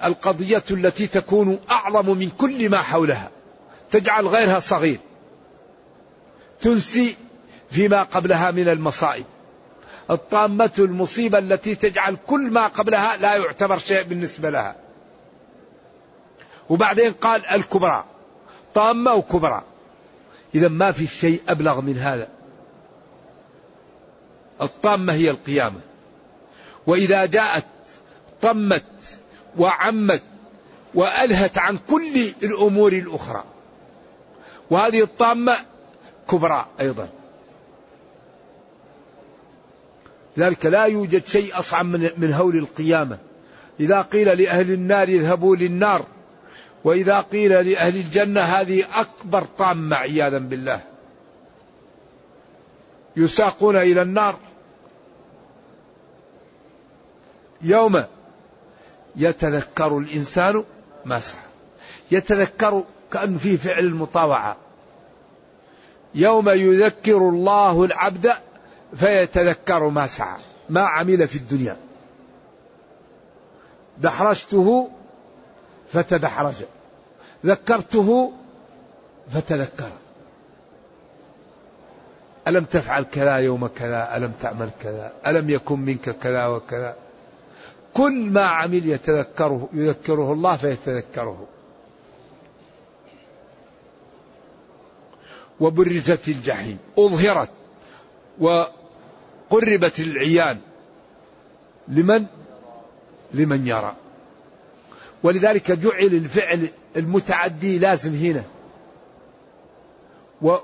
القضية 0.04 0.63
التي 0.72 1.08
تكون 1.08 1.60
أعظم 1.72 2.17
من 2.17 2.30
كل 2.30 2.70
ما 2.70 2.82
حولها 2.82 3.32
تجعل 3.91 4.28
غيرها 4.28 4.60
صغير 4.60 5.00
تنسي 6.62 7.15
فيما 7.70 8.04
قبلها 8.04 8.52
من 8.52 8.70
المصائب. 8.70 9.26
الطامة 10.12 10.72
المصيبة 10.80 11.38
التي 11.38 11.76
تجعل 11.76 12.17
كل 12.28 12.52
ما 12.52 12.67
قبلها 12.67 13.17
لا 13.17 13.36
يعتبر 13.36 13.78
شيء 13.78 14.04
بالنسبة 14.04 14.50
لها. 14.50 14.76
وبعدين 16.70 17.13
قال 17.13 17.46
الكبرى. 17.46 18.06
طامة 18.78 19.13
وكبرى. 19.13 19.63
إذا 20.56 20.68
ما 20.68 20.92
في 20.92 21.08
شيء 21.08 21.42
أبلغ 21.50 21.82
من 21.82 21.98
هذا. 21.98 22.28
الطامة 24.62 25.13
هي 25.13 25.30
القيامة. 25.30 25.80
وإذا 26.88 27.26
جاءت 27.26 27.66
طمت 28.42 28.86
وعمت 29.58 30.24
وألهت 30.94 31.58
عن 31.58 31.80
كل 31.90 32.32
الأمور 32.44 32.94
الأخرى. 32.94 33.44
وهذه 34.70 35.04
الطامة 35.04 35.56
كبرى 36.32 36.66
أيضا. 36.80 37.10
لذلك 40.38 40.66
لا 40.66 40.86
يوجد 40.86 41.26
شيء 41.28 41.60
أصعب 41.60 41.86
من 42.18 42.34
هول 42.34 42.58
القيامة. 42.58 43.18
إذا 43.80 44.02
قيل 44.02 44.42
لأهل 44.42 44.72
النار 44.72 45.08
اذهبوا 45.08 45.56
للنار 45.56 46.06
وإذا 46.84 47.20
قيل 47.20 47.52
لأهل 47.52 47.96
الجنة 47.96 48.42
هذه 48.42 48.84
أكبر 48.96 49.44
طامة 49.44 49.96
عياذا 49.96 50.38
بالله. 50.38 50.82
يساقون 53.18 53.78
إلى 53.78 54.02
النار. 54.02 54.38
يوم 57.62 58.04
يتذكر 59.16 59.98
الإنسان 59.98 60.63
ما 61.06 61.20
سعى. 61.20 61.40
يتذكر 62.12 62.84
كأنه 63.12 63.38
فيه 63.38 63.58
فعل 63.58 63.84
المطاوعة. 63.84 64.58
يوم 66.16 66.50
يذكر 66.50 67.18
الله 67.18 67.86
العبد 67.86 68.32
فيتذكر 68.96 69.90
ما 69.90 70.08
سعى. 70.08 70.40
ما 70.70 70.82
عمل 70.82 71.28
في 71.28 71.36
الدنيا. 71.36 71.78
دحرجته 73.98 74.90
فتدحرج. 75.89 76.63
ذكرته 77.45 78.34
فتذكر. 79.30 79.91
ألم 82.47 82.65
تفعل 82.65 83.04
كذا 83.04 83.36
يوم 83.36 83.67
كذا؟ 83.67 84.17
ألم 84.17 84.32
تعمل 84.32 84.69
كذا؟ 84.82 85.13
ألم 85.28 85.50
يكن 85.50 85.80
منك 85.80 86.10
كذا 86.10 86.45
وكذا؟ 86.45 86.95
كل 87.93 88.30
ما 88.30 88.45
عمل 88.45 88.89
يتذكره 88.89 89.69
يذكره 89.73 90.34
الله 90.34 90.58
فيتذكره. 90.58 91.47
وبرزت 95.60 96.28
الجحيم. 96.28 96.78
أظهرت. 97.00 97.50
وقربت 98.39 100.00
العيان. 100.00 100.60
لمن؟ 101.88 102.26
لمن 103.34 103.67
يرى. 103.67 103.95
ولذلك 105.23 105.71
جعل 105.71 106.06
الفعل 106.06 106.69
المتعدي 106.95 107.80
لازم 107.80 108.15
هنا. 108.15 108.43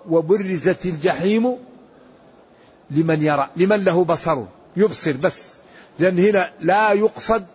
وبرزت 0.09 0.85
الجحيم 0.85 1.57
لمن 2.91 3.21
يرى 3.21 3.49
لمن 3.55 3.83
له 3.83 4.03
بصر 4.03 4.43
يبصر 4.77 5.11
بس. 5.11 5.55
لأن 5.99 6.19
هنا 6.19 6.49
لا 6.59 6.91
يقصد 6.91 7.45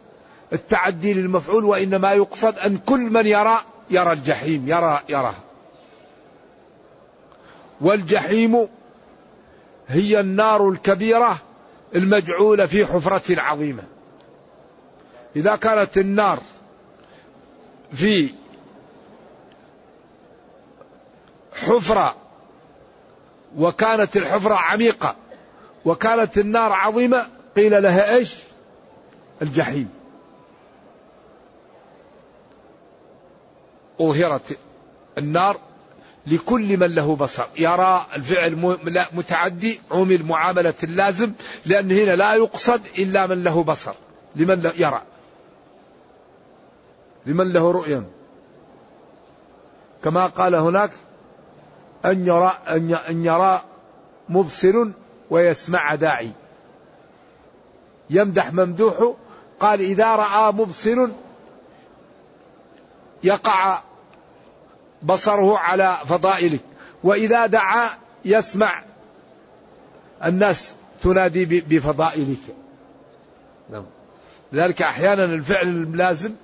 التعدي 0.52 1.14
للمفعول 1.14 1.64
وإنما 1.64 2.12
يقصد 2.12 2.58
أن 2.58 2.78
كل 2.78 3.00
من 3.00 3.26
يرى 3.26 3.58
يرى 3.90 4.12
الجحيم 4.12 4.68
يرى 4.68 5.02
يراها 5.08 5.40
والجحيم 7.80 8.68
هي 9.88 10.20
النار 10.20 10.68
الكبيرة 10.68 11.38
المجعولة 11.94 12.66
في 12.66 12.86
حفرة 12.86 13.40
عظيمة. 13.40 13.82
إذا 15.36 15.56
كانت 15.56 15.98
النار 15.98 16.40
في 17.92 18.34
حفرة 21.52 22.16
وكانت 23.56 24.16
الحفرة 24.16 24.54
عميقة 24.54 25.16
وكانت 25.84 26.38
النار 26.38 26.72
عظيمة 26.72 27.26
قيل 27.56 27.82
لها 27.82 28.14
إيش؟ 28.14 28.34
الجحيم. 29.42 29.90
أظهرت 34.00 34.58
النار 35.18 35.60
لكل 36.26 36.76
من 36.76 36.94
له 36.94 37.16
بصر 37.16 37.44
يرى 37.58 38.06
الفعل 38.16 38.78
متعدي 39.12 39.80
عمل 39.90 40.24
معاملة 40.24 40.74
اللازم 40.82 41.32
لأن 41.66 41.90
هنا 41.90 42.10
لا 42.10 42.34
يقصد 42.34 42.80
إلا 42.98 43.26
من 43.26 43.44
له 43.44 43.62
بصر 43.62 43.94
لمن 44.36 44.72
يرى 44.78 45.02
لمن 47.28 47.52
له 47.52 47.70
رؤيا. 47.70 48.04
كما 50.04 50.26
قال 50.26 50.54
هناك 50.54 50.90
أن 52.04 52.26
يرى 52.26 52.52
أن 53.08 53.24
يرى 53.24 53.62
مبصر 54.28 54.86
ويسمع 55.30 55.94
داعي. 55.94 56.32
يمدح 58.10 58.52
ممدوحه 58.52 59.14
قال 59.60 59.80
إذا 59.80 60.16
رأى 60.16 60.52
مبصر 60.52 61.08
يقع 63.24 63.78
بصره 65.02 65.58
على 65.58 65.98
فضائلك 66.04 66.60
وإذا 67.04 67.46
دعا 67.46 67.88
يسمع 68.24 68.82
الناس 70.24 70.72
تنادي 71.02 71.44
بفضائلك 71.44 72.56
نعم. 73.70 73.84
لذلك 74.52 74.82
أحيانا 74.82 75.24
الفعل 75.24 75.68
اللازم 75.68 76.34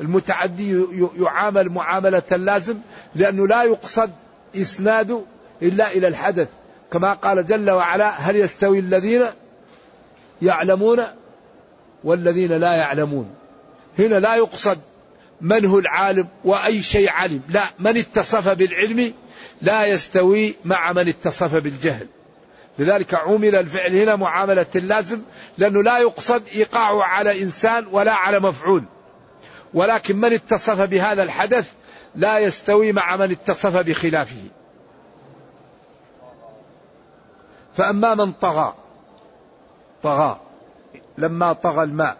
المتعدي 0.00 0.84
يعامل 1.18 1.68
معاملة 1.68 2.22
اللازم 2.32 2.76
لأنه 3.14 3.46
لا 3.46 3.62
يقصد 3.62 4.10
إسناده 4.56 5.22
إلا 5.62 5.92
إلى 5.92 6.08
الحدث. 6.08 6.48
كما 6.92 7.12
قال 7.12 7.46
جل 7.46 7.70
وعلا 7.70 8.08
هل 8.10 8.36
يستوي 8.36 8.78
الذين 8.78 9.24
يعلمون 10.42 10.98
والذين 12.04 12.52
لا 12.52 12.72
يعلمون؟ 12.74 13.34
هنا 13.98 14.14
لا 14.14 14.36
يقصد 14.36 14.78
من 15.40 15.64
هو 15.64 15.78
العالم 15.78 16.28
وأي 16.44 16.82
شيء 16.82 17.10
علم. 17.10 17.40
لا 17.48 17.64
من 17.78 17.96
اتصف 17.96 18.48
بالعلم 18.48 19.14
لا 19.62 19.86
يستوي 19.86 20.54
مع 20.64 20.92
من 20.92 21.08
اتصف 21.08 21.54
بالجهل. 21.54 22.06
لذلك 22.78 23.14
عمل 23.14 23.54
الفعل 23.56 23.96
هنا 23.96 24.16
معاملة 24.16 24.66
اللازم 24.76 25.20
لأنه 25.58 25.82
لا 25.82 25.98
يقصد 25.98 26.42
إيقاعه 26.54 27.02
على 27.02 27.42
إنسان 27.42 27.86
ولا 27.90 28.14
على 28.14 28.40
مفعول. 28.40 28.84
ولكن 29.74 30.16
من 30.16 30.32
اتصف 30.32 30.80
بهذا 30.80 31.22
الحدث 31.22 31.72
لا 32.14 32.38
يستوي 32.38 32.92
مع 32.92 33.16
من 33.16 33.30
اتصف 33.30 33.76
بخلافه. 33.76 34.44
فأما 37.74 38.14
من 38.14 38.32
طغى 38.32 38.74
طغى 40.02 40.40
لما 41.18 41.52
طغى 41.52 41.84
الماء 41.84 42.16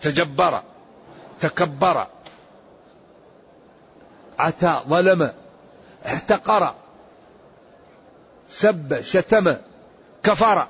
تجبر 0.00 0.62
تكبر 1.40 2.06
عتى 4.38 4.82
ظلم 4.88 5.32
احتقر 6.06 6.74
سب 8.48 9.00
شتم 9.00 9.56
كفر 10.22 10.66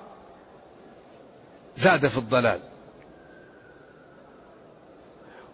زاد 1.77 2.07
في 2.09 2.19
الضلال. 2.19 2.70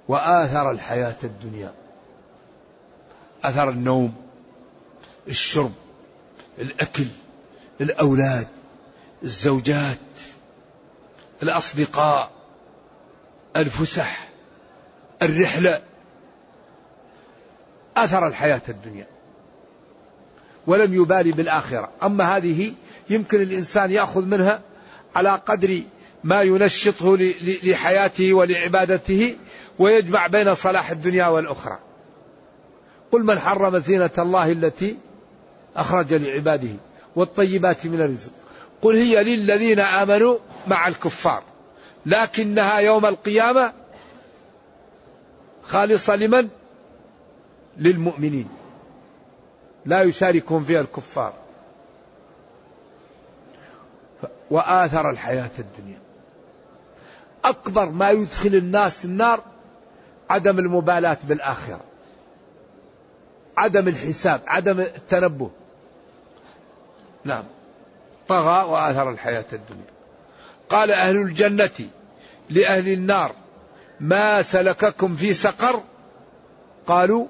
وآثر 0.09 0.71
الحياة 0.71 1.17
الدنيا. 1.25 1.73
أثر 3.45 3.71
النوم 3.71 4.15
الشرب 5.29 5.73
الأكل 6.59 7.07
الأولاد 7.81 8.47
الزوجات 9.23 9.99
الأصدقاء 11.43 12.31
الفسح 13.57 14.29
الرحلة. 15.23 15.83
أثر 17.97 18.27
الحياة 18.27 18.63
الدنيا. 18.69 19.07
ولم 20.67 20.95
يبالي 20.95 21.33
بالآخرة. 21.33 21.91
أما 22.03 22.37
هذه 22.37 22.73
يمكن 23.11 23.43
الإنسان 23.43 23.91
يأخذ 23.91 24.25
منها 24.25 24.61
على 25.17 25.31
قدر 25.31 25.83
ما 26.25 26.43
ينشطه 26.43 27.17
لحياته 27.63 28.35
ولعبادته. 28.35 29.37
ويجمع 29.79 30.27
بين 30.27 30.55
صلاح 30.55 30.91
الدنيا 30.91 31.27
والأخرى. 31.27 31.79
قل 33.13 33.25
من 33.25 33.39
حرم 33.39 33.79
زينة 33.79 34.11
الله 34.19 34.53
التي 34.53 34.97
أخرج 35.77 36.15
لعباده 36.15 36.69
والطيبات 37.17 37.87
من 37.87 38.01
الرزق. 38.01 38.31
قل 38.83 38.97
هي 38.97 39.25
للذين 39.25 39.81
آمنوا 39.81 40.39
مع 40.67 40.89
الكفار. 40.89 41.43
لكنها 42.07 42.79
يوم 42.79 43.07
القيامة 43.07 43.73
خالصة 45.63 46.17
لمن؟ 46.17 46.49
للمؤمنين. 47.79 48.49
لا 49.87 50.03
يشاركهم 50.03 50.65
فيها 50.65 50.81
الكفار. 50.81 51.33
وآثر 54.51 55.11
الحياة 55.11 55.51
الدنيا. 55.59 55.99
أكبر 57.45 57.91
ما 57.91 58.11
يدخل 58.11 58.55
الناس 58.55 59.05
النار 59.05 59.43
عدم 60.31 60.59
المبالاة 60.59 61.19
بالآخرة. 61.29 61.81
عدم 63.57 63.89
الحساب 63.89 64.41
عدم 64.47 64.81
التنبه. 64.81 65.51
نعم. 67.25 67.45
طغى 68.29 68.65
وآثر 68.65 69.11
الحياة 69.11 69.45
الدنيا. 69.53 69.97
قال 70.69 70.91
أهل 70.91 71.17
الجنة 71.17 71.89
لأهل 72.51 72.93
النار 72.93 73.33
ما 74.01 74.43
سلككم 74.43 75.17
في 75.17 75.33
سقر؟ 75.33 75.83
قالوا 76.87 77.27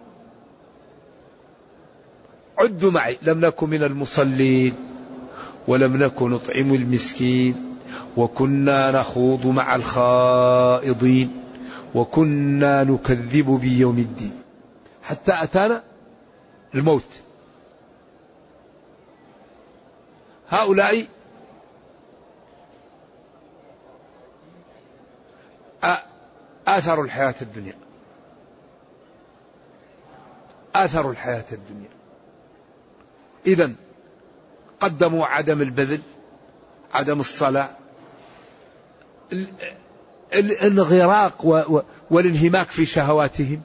عدوا 2.58 2.90
معي 2.90 3.18
لم 3.22 3.40
نكن 3.40 3.70
من 3.70 3.82
المصلين 3.82 4.74
ولم 5.68 5.96
نكن 5.96 6.30
نطعم 6.30 6.74
المسكين 6.74 7.76
وكنا 8.16 8.90
نخوض 8.90 9.46
مع 9.46 9.74
الخائضين. 9.74 11.45
وكنا 11.96 12.84
نكذب 12.84 13.50
بيوم 13.60 13.98
الدين. 13.98 14.42
حتى 15.02 15.32
أتانا 15.42 15.82
الموت. 16.74 17.06
هؤلاء 20.48 21.06
آثروا 26.68 27.04
الحياة 27.04 27.34
الدنيا. 27.42 27.74
آثروا 30.74 31.12
الحياة 31.12 31.44
الدنيا. 31.52 31.90
إذا 33.46 33.72
قدموا 34.80 35.26
عدم 35.26 35.62
البذل 35.62 36.00
عدم 36.94 37.20
الصلاة. 37.20 37.70
الانغراق 40.34 41.44
والانهماك 42.10 42.68
في 42.68 42.86
شهواتهم. 42.86 43.62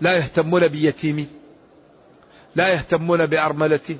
لا 0.00 0.16
يهتمون 0.16 0.68
بيتيم 0.68 1.28
لا 2.56 2.68
يهتمون 2.68 3.26
بأرملته 3.26 3.96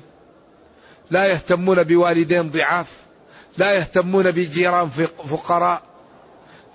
لا 1.11 1.25
يهتمون 1.25 1.83
بوالدين 1.83 2.49
ضعاف 2.49 2.87
لا 3.57 3.73
يهتمون 3.73 4.31
بجيران 4.31 4.89
فقراء 5.29 5.81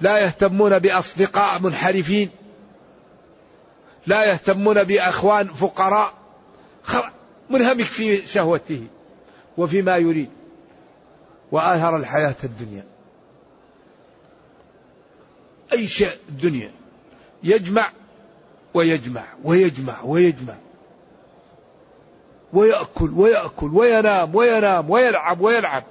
لا 0.01 0.19
يهتمون 0.19 0.79
بأصدقاء 0.79 1.61
منحرفين 1.61 2.31
لا 4.07 4.25
يهتمون 4.25 4.85
بأخوان 4.85 5.49
فقراء. 5.49 6.13
منهمك 7.51 7.85
في 7.85 8.27
شهوته 8.27 8.87
وفيما 9.57 9.97
يريد 9.97 10.31
وآثر 11.53 11.97
الحياة 11.97 12.37
الدنيا. 12.45 12.85
أي 15.73 15.87
شيء 15.87 16.17
الدنيا 16.29 16.71
يجمع 17.43 17.91
ويجمع 18.75 19.25
ويجمع 19.45 20.03
ويجمع 20.05 20.55
ويأكل 22.53 23.11
ويأكل 23.11 23.75
وينام 23.75 24.35
وينام 24.35 24.91
ويلعب 24.91 25.41
ويلعب. 25.41 25.85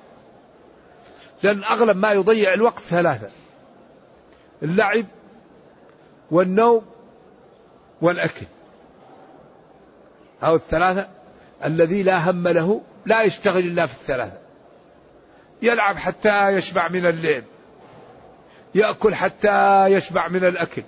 لأن 1.43 1.63
أغلب 1.63 1.97
ما 1.97 2.11
يضيع 2.11 2.53
الوقت 2.53 2.79
ثلاثة 2.79 3.29
اللعب 4.63 5.05
والنوم 6.31 6.85
والأكل. 8.01 8.45
أو 10.43 10.55
الثلاثة 10.55 11.09
الذي 11.65 12.03
لا 12.03 12.29
هم 12.31 12.47
له 12.47 12.81
لا 13.05 13.21
يشتغل 13.21 13.59
إلا 13.59 13.85
في 13.85 13.93
الثلاثة. 13.93 14.37
يلعب 15.61 15.97
حتى 15.97 16.49
يشبع 16.49 16.87
من 16.89 17.05
اللعب 17.05 17.43
يأكل 18.75 19.15
حتى 19.15 19.85
يشبع 19.85 20.27
من 20.27 20.45
الأكل 20.45 20.83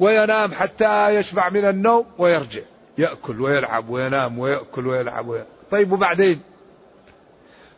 وينام 0.00 0.52
حتى 0.52 1.08
يشبع 1.08 1.48
من 1.48 1.64
النوم 1.68 2.06
ويرجع 2.18 2.62
يأكل 2.98 3.40
ويلعب 3.40 3.88
وينام 3.88 4.38
ويأكل 4.38 4.86
ويلعب 4.86 5.28
ويلعب. 5.28 5.46
طيب 5.70 5.92
وبعدين 5.92 6.40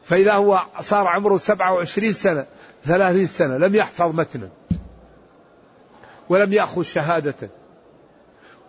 فإذا 0.05 0.33
هو 0.33 0.61
صار 0.81 1.07
عمره 1.07 1.37
سبعة 1.37 1.75
وعشرين 1.75 2.13
سنة 2.13 2.47
ثلاثين 2.85 3.27
سنة 3.27 3.57
لم 3.57 3.75
يحفظ 3.75 4.15
متنا 4.15 4.49
ولم 6.29 6.53
يأخذ 6.53 6.83
شهادة 6.83 7.51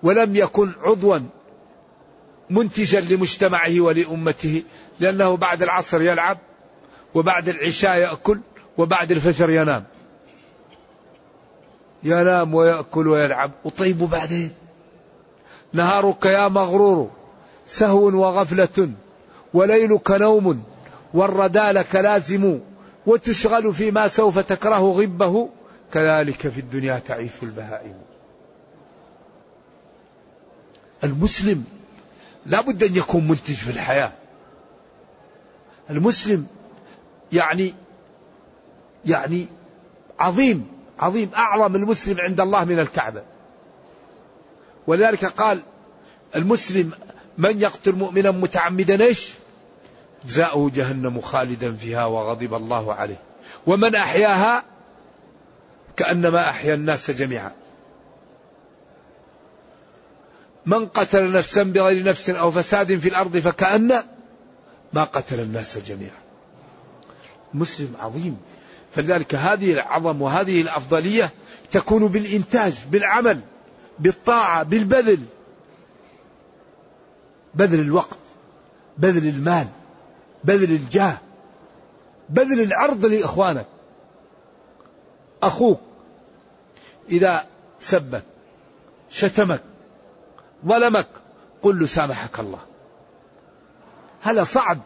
ولم 0.03 0.35
يكن 0.35 0.71
عضوا 0.81 1.19
منتجا 2.49 3.01
لمجتمعه 3.01 3.79
ولأمته 3.79 4.63
لأنه 4.99 5.37
بعد 5.37 5.63
العصر 5.63 6.01
يلعب 6.01 6.37
وبعد 7.13 7.49
العشاء 7.49 7.97
يأكل 7.97 8.39
وبعد 8.77 9.11
الفجر 9.11 9.49
ينام 9.49 9.83
ينام 12.03 12.55
ويأكل 12.55 13.07
ويلعب. 13.07 13.51
وطيب 13.65 13.97
بعدين 13.97 14.51
نهارك 15.73 16.25
يا 16.25 16.47
مغرور 16.47 17.11
سهو 17.67 18.05
وغفلة 18.05 18.89
وليلك 19.53 20.11
نوم 20.11 20.63
والردى 21.13 21.71
لك 21.71 21.95
لازم 21.95 22.59
وتشغل 23.05 23.73
فيما 23.73 24.07
سوف 24.07 24.39
تكره 24.39 24.79
غبه. 24.79 25.49
كذلك 25.93 26.47
في 26.47 26.59
الدنيا 26.59 26.99
تعيش 26.99 27.31
البهائم. 27.43 27.95
المسلم 31.03 31.63
لا 32.45 32.61
بد 32.61 32.83
أن 32.83 32.95
يكون 32.95 33.27
منتج 33.27 33.53
في 33.53 33.69
الحياة. 33.69 34.11
المسلم 35.89 36.47
يعني 37.33 37.73
يعني 39.05 39.47
عظيم. 40.19 40.76
عظيم 40.99 41.31
أعظم 41.35 41.75
المسلم 41.75 42.19
عند 42.19 42.39
الله 42.39 42.63
من 42.65 42.79
الكعبة. 42.79 43.23
ولذلك 44.87 45.25
قال 45.25 45.61
المسلم 46.35 46.91
من 47.37 47.61
يقتل 47.61 47.95
مؤمنا 47.95 48.31
متعمدا 48.31 49.03
إيش؟ 49.03 49.31
جزاؤه 50.25 50.69
جهنم 50.69 51.21
خالدا 51.21 51.75
فيها 51.75 52.05
وغضب 52.05 52.53
الله 52.53 52.93
عليه. 52.93 53.19
ومن 53.67 53.95
أحياها؟ 53.95 54.63
كأنما 55.97 56.49
أحيا 56.49 56.73
الناس 56.73 57.11
جميعا. 57.11 57.51
من 60.65 60.85
قتل 60.85 61.31
نفسا 61.31 61.63
بغير 61.63 62.03
نفس 62.03 62.29
أو 62.29 62.51
فساد 62.51 62.99
في 62.99 63.09
الأرض 63.09 63.37
فكأن 63.37 64.03
ما 64.93 65.03
قتل 65.03 65.39
الناس 65.39 65.77
جميعا. 65.77 66.21
مسلم 67.53 67.95
عظيم. 67.99 68.37
فلذلك 68.91 69.35
هذه 69.35 69.73
العظم 69.73 70.21
وهذه 70.21 70.61
الأفضلية 70.61 71.31
تكون 71.71 72.07
بالإنتاج 72.07 72.75
بالعمل 72.91 73.39
بالطاعة 73.99 74.63
بالبذل. 74.63 75.19
بذل 77.55 77.79
الوقت 77.79 78.17
بذل 78.97 79.27
المال 79.29 79.67
بذل 80.43 80.71
الجاه 80.71 81.17
بذل 82.29 82.61
العرض 82.61 83.05
لإخوانك. 83.05 83.67
أخوك 85.43 85.79
إذا 87.09 87.45
سبك 87.79 88.23
شتمك 89.09 89.61
ظلمك 90.65 91.07
قل 91.61 91.79
له 91.79 91.85
سامحك 91.85 92.39
الله. 92.39 92.59
هذا 94.21 94.43
صعب 94.43 94.79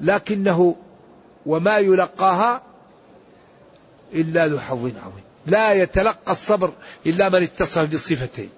لكنه 0.00 0.76
وما 1.46 1.78
يلقاها 1.78 2.62
إلا 4.14 4.46
ذو 4.46 4.58
حظ 4.58 4.84
عظيم. 4.84 5.24
لا 5.46 5.72
يتلقى 5.72 6.32
الصبر 6.32 6.72
إلا 7.06 7.28
من 7.28 7.42
اتصف 7.42 7.84
بالصفتين 7.84 8.50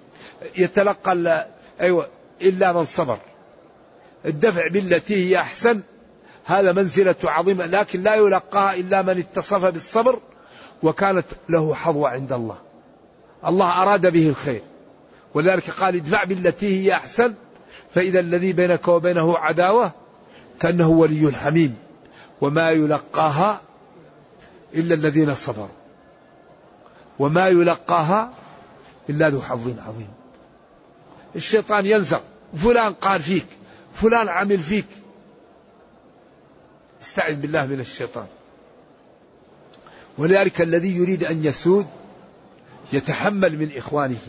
يتلقى 0.57 1.47
أيوة 1.81 2.07
إلا 2.41 2.73
من 2.73 2.85
صبر. 2.85 3.17
الدفع 4.25 4.67
بالتي 4.67 5.15
هي 5.15 5.39
أحسن 5.39 5.81
هذا 6.45 6.71
منزلة 6.71 7.15
عظيمة 7.23 7.65
لكن 7.65 8.03
لا 8.03 8.15
يلقاها 8.15 8.73
إلا 8.73 9.01
من 9.01 9.17
اتصف 9.17 9.65
بالصبر 9.65 10.19
وكانت 10.83 11.25
له 11.49 11.75
حظوة 11.75 12.09
عند 12.09 12.33
الله. 12.33 12.57
الله 13.45 13.81
أراد 13.81 14.11
به 14.11 14.29
الخير. 14.29 14.61
ولذلك 15.33 15.69
قال 15.69 15.95
ادفع 15.95 16.23
بالتي 16.23 16.83
هي 16.83 16.93
أحسن 16.93 17.33
فإذا 17.93 18.19
الذي 18.19 18.53
بينك 18.53 18.87
وبينه 18.87 19.37
عداوة 19.37 19.91
كأنه 20.59 20.89
ولي 20.89 21.31
حميم 21.31 21.75
وما 22.41 22.71
يلقاها 22.71 23.61
إلا 24.75 24.95
الذين 24.95 25.35
صبروا. 25.35 25.67
وما 27.19 27.47
يلقاها 27.47 28.33
إلا 29.09 29.29
ذو 29.29 29.41
حظ 29.41 29.79
عظيم. 29.87 30.09
الشيطان 31.35 31.85
ينزغ. 31.85 32.19
فلان 32.63 32.93
قال 32.93 33.21
فيك 33.21 33.45
فلان 33.95 34.29
عمل 34.29 34.59
فيك. 34.59 34.85
استعذ 37.01 37.35
بالله 37.35 37.65
من 37.65 37.79
الشيطان. 37.79 38.27
ولذلك 40.17 40.61
الذي 40.61 40.95
يريد 40.95 41.23
أن 41.23 41.45
يسود 41.45 41.87
يتحمل 42.93 43.57
من 43.57 43.77
إخوانه. 43.77 44.27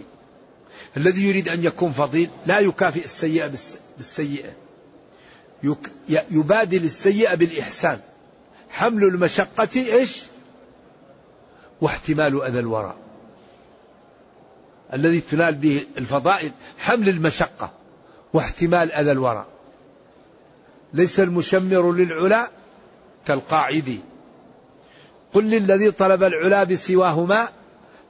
الذي 0.96 1.28
يريد 1.28 1.48
أن 1.48 1.64
يكون 1.64 1.92
فضيل 1.92 2.30
لا 2.46 2.58
يكافئ 2.58 3.04
السيئة 3.04 3.52
بالسيئة. 3.96 4.52
يبادل 6.30 6.84
السيئة 6.84 7.34
بالإحسان. 7.34 8.00
حمل 8.70 9.04
المشقة 9.04 9.68
إيش؟ 9.76 10.22
واحتمال 11.80 12.42
أذى 12.42 12.58
الورى. 12.58 12.94
الذي 14.92 15.20
تنال 15.20 15.54
به 15.54 15.86
الفضائل 15.98 16.52
حمل 16.78 17.08
المشقة 17.08 17.72
واحتمال 18.32 18.92
أذى 18.92 19.12
الورى. 19.12 19.46
ليس 20.94 21.20
المشمر 21.20 21.92
للعلا 21.92 22.50
كالقاعد. 23.26 24.00
قل 25.34 25.44
للذي 25.44 25.90
طلب 25.90 26.22
العلا 26.22 26.64
بسواهما 26.64 27.48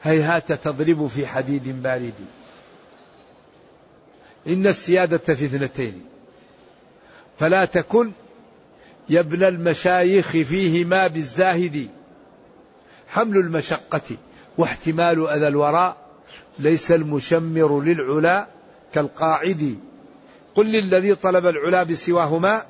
هيهات 0.02 0.52
تضرب 0.52 1.06
في 1.06 1.26
حديد 1.26 1.82
بارد. 1.82 2.14
إن 4.46 4.66
السيادة 4.66 5.34
في 5.34 5.44
اثنتين. 5.44 6.04
فلا 7.38 7.64
تكن 7.64 8.12
يا 9.08 9.20
ابن 9.20 9.44
المشايخ 9.44 10.30
فيهما 10.30 11.06
بالزاهد. 11.06 11.88
حمل 13.08 13.36
المشقة 13.36 14.16
واحتمال 14.58 15.28
أذى 15.28 15.48
الوراء 15.48 15.96
ليس 16.58 16.92
المشمر 16.92 17.80
للعلا 17.80 18.46
كالقاعد. 18.94 19.78
قل 20.54 20.66
للذي 20.66 21.14
طلب 21.14 21.46
العلا 21.46 21.82
بسواهما 21.82 22.62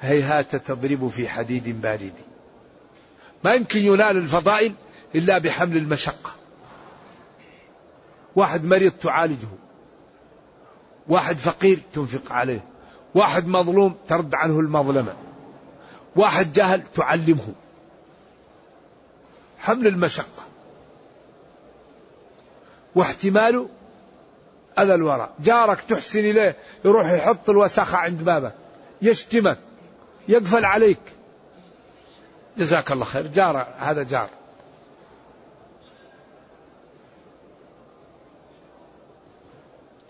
هيهات 0.00 0.56
تضرب 0.56 1.08
في 1.08 1.28
حديد 1.28 1.80
بارد. 1.80 2.12
ما 3.44 3.54
يمكن 3.54 3.80
ينال 3.80 4.16
الفضائل 4.16 4.72
إلا 5.14 5.38
بحمل 5.38 5.76
المشقة. 5.76 6.30
واحد 8.36 8.64
مريض 8.64 8.92
تعالجه. 8.92 9.48
واحد 11.08 11.36
فقير 11.36 11.80
تنفق 11.92 12.32
عليه. 12.32 12.64
واحد 13.14 13.46
مظلوم 13.46 13.94
ترد 14.08 14.34
عنه 14.34 14.60
المظلمة. 14.60 15.14
واحد 16.16 16.52
جاهل 16.52 16.82
تعلمه. 16.94 17.54
حمل 19.58 19.86
المشقة 19.86 20.44
واحتمال 22.94 23.68
أذى 24.78 24.94
الورى 24.94 25.30
جارك 25.40 25.80
تحسن 25.80 26.18
إليه 26.18 26.56
يروح 26.84 27.10
يحط 27.10 27.50
الوساخة 27.50 27.98
عند 27.98 28.22
بابك 28.22 28.54
يشتمك 29.02 29.58
يقفل 30.28 30.64
عليك. 30.64 30.98
جزاك 32.58 32.92
الله 32.92 33.04
خير. 33.04 33.26
جار 33.26 33.66
هذا 33.78 34.02
جار. 34.02 34.28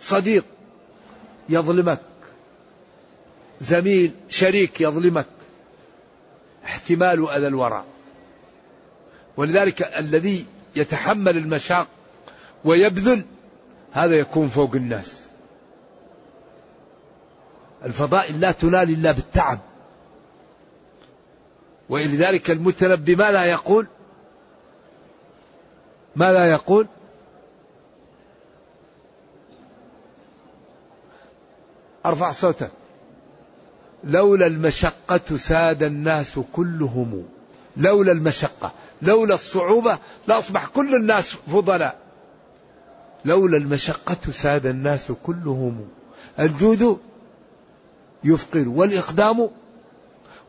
صديق 0.01 0.45
يظلمك. 1.49 2.01
زميل 3.61 4.15
شريك 4.29 4.81
يظلمك. 4.81 5.27
احتمال 6.65 7.31
أذى 7.31 7.47
الورى 7.47 7.85
ولذلك 9.39 9.83
الذي 9.83 10.47
يتحمل 10.77 11.37
المشاق 11.37 11.89
ويبذل 12.65 13.25
هذا 13.93 14.15
يكون 14.15 14.49
فوق 14.49 14.75
الناس. 14.75 15.27
الفضائل 17.85 18.41
لا 18.41 18.53
تنال 18.53 18.91
إلا 18.91 19.13
بالتعب. 19.13 19.59
ولذلك 21.89 22.51
المتنبي 22.51 23.17
ما 23.17 23.31
لا 23.31 23.45
يقول؟ 23.45 23.87
ما 26.17 26.33
لا 26.33 26.51
يقول؟ 26.51 26.87
أرفع 32.07 32.33
صوتك. 32.33 32.71
لولا 34.05 34.47
المشقة 34.47 35.37
ساد 35.37 35.83
الناس 35.83 36.41
كلهم. 36.53 37.38
لولا 37.79 38.13
المشقة 38.13 38.73
لولا 39.03 39.35
الصعوبة 39.35 39.99
لأصبح 40.27 40.67
كل 40.67 40.95
الناس 40.95 41.31
فضلاء. 41.53 41.99
لولا 43.25 43.57
المشقة 43.57 44.33
ساد 44.33 44.67
الناس 44.67 45.13
كلهم. 45.23 45.89
الجود 46.41 47.01
يفقر 48.25 48.65
والإقدام 48.69 49.51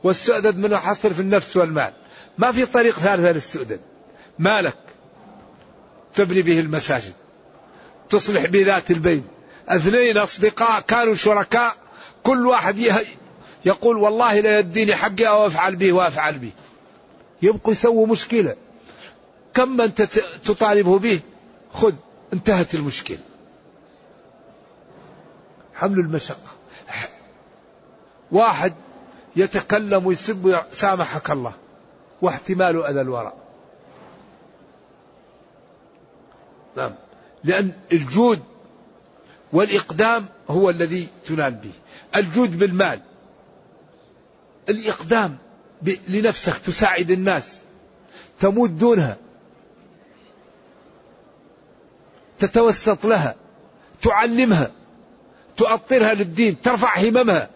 والسؤدد 0.03 0.57
منه 0.57 0.77
حصر 0.77 1.13
في 1.13 1.19
النفس 1.19 1.57
والمال. 1.57 1.93
ما 2.37 2.51
في 2.51 2.65
طريق 2.65 2.95
ثالث 2.95 3.25
للسؤدد. 3.25 3.79
مالك 4.39 4.77
تبني 6.15 6.41
به 6.41 6.59
المساجد 6.59 7.13
تصلح 8.09 8.45
به 8.45 8.65
ذات 8.65 8.91
البين. 8.91 9.27
اثنين 9.67 10.17
أصدقاء 10.17 10.81
كانوا 10.81 11.15
شركاء 11.15 11.75
كل 12.23 12.47
واحد 12.47 13.05
يقول 13.65 13.97
والله 13.97 14.39
لا 14.39 14.59
يديني 14.59 14.95
حقي 14.95 15.27
أو 15.27 15.47
أفعل 15.47 15.75
به 15.75 15.93
وأفعل 15.93 16.37
به. 16.37 16.51
يبقوا 17.41 17.71
يسووا 17.73 18.07
مشكلة. 18.07 18.55
كم 19.53 19.77
من 19.77 19.95
تطالبه 20.45 20.99
به؟ 20.99 21.19
خذ 21.73 21.93
انتهت 22.33 22.75
المشكلة. 22.75 23.17
حمل 25.73 25.99
المشقة. 25.99 26.51
واحد 28.31 28.73
يتكلم 29.35 30.05
ويسب 30.05 30.61
سامحك 30.71 31.31
الله. 31.31 31.53
واحتمال 32.21 32.85
أذى 32.85 33.01
الورى 33.01 33.33
نعم. 36.77 36.95
لأن 37.43 37.71
الجود 37.91 38.39
والإقدام 39.53 40.25
هو 40.49 40.69
الذي 40.69 41.07
تنال 41.25 41.53
به. 41.53 41.71
الجود 42.15 42.59
بالمال. 42.59 43.01
الإقدام. 44.69 45.37
لنفسك 46.07 46.57
تساعد 46.57 47.11
الناس 47.11 47.57
تموت 48.39 48.69
دونها 48.69 49.17
تتوسط 52.39 53.05
لها 53.05 53.35
تعلمها 54.01 54.71
تؤطرها 55.57 56.13
للدين 56.13 56.61
ترفع 56.61 56.99
هممها. 56.99 57.49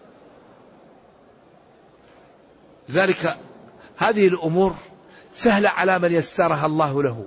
ذلك 2.90 3.38
هذه 3.96 4.28
الأمور 4.28 4.74
سهلة 5.32 5.68
على 5.68 5.98
من 5.98 6.12
يسرها 6.12 6.66
الله 6.66 7.02
له. 7.02 7.26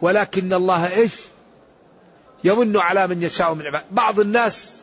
ولكن 0.00 0.52
الله 0.52 0.96
إيش؟ 0.96 1.14
يمن 2.44 2.76
على 2.76 3.06
من 3.06 3.22
يشاء 3.22 3.54
من 3.54 3.66
عباده. 3.66 3.84
بعض 3.90 4.20
الناس 4.20 4.80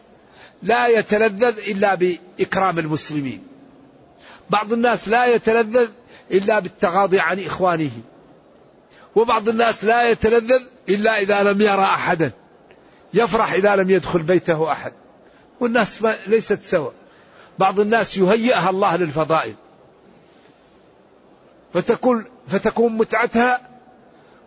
لا 0.63 0.87
يتلذذ 0.87 1.57
إلا 1.69 1.95
بإكرام 1.95 2.79
المسلمين. 2.79 3.54
بعض 4.49 4.73
الناس 4.73 5.07
لا 5.07 5.25
يتلذذ 5.25 5.89
إلا 6.31 6.59
بالتغاضي 6.59 7.19
عن 7.19 7.39
إخوانه. 7.39 7.91
وبعض 9.15 9.49
الناس 9.49 9.83
لا 9.83 10.09
يتلذذ 10.09 10.61
إلا 10.89 11.19
إذا 11.19 11.43
لم 11.43 11.61
يرى 11.61 11.83
أحدا. 11.83 12.31
يفرح 13.13 13.53
إذا 13.53 13.75
لم 13.75 13.89
يدخل 13.89 14.21
بيته 14.21 14.71
أحد. 14.71 14.93
والناس 15.59 16.01
ما 16.01 16.17
ليست 16.27 16.63
سواء 16.63 16.93
بعض 17.59 17.79
الناس 17.79 18.17
يهيئها 18.17 18.69
الله 18.69 18.95
للفضائل. 18.95 19.53
فتكون 21.73 22.25
فتكون 22.47 22.97
متعتها 22.97 23.69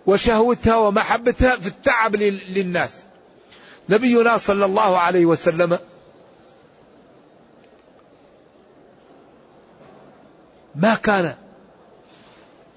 وشهوتها 0.07 0.77
ومحبتها 0.77 1.57
في 1.57 1.67
التعب 1.67 2.17
للناس. 2.17 3.03
نبينا 3.89 4.37
صلى 4.37 4.65
الله 4.65 4.99
عليه 4.99 5.27
وسلم 5.27 5.79
ما 10.79 10.95
كان 10.95 11.35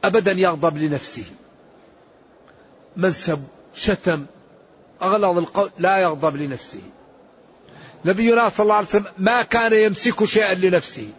ابدا 0.04 0.32
يغضب 0.32 0.78
لنفسه. 0.78 1.26
من 2.98 3.12
سب 3.12 3.44
شتم 3.76 4.26
أغلظ 5.02 5.38
القول 5.38 5.72
لا 5.80 5.98
يغضب 5.98 6.36
لنفسه. 6.36 6.82
نبينا 8.06 8.50
صلى 8.50 8.64
الله 8.64 8.76
عليه 8.76 8.88
وسلم 8.88 9.06
ما 9.18 9.42
كان 9.42 9.74
يمسك 9.74 10.26
شيئا 10.26 10.54
لنفسه. 10.54 11.10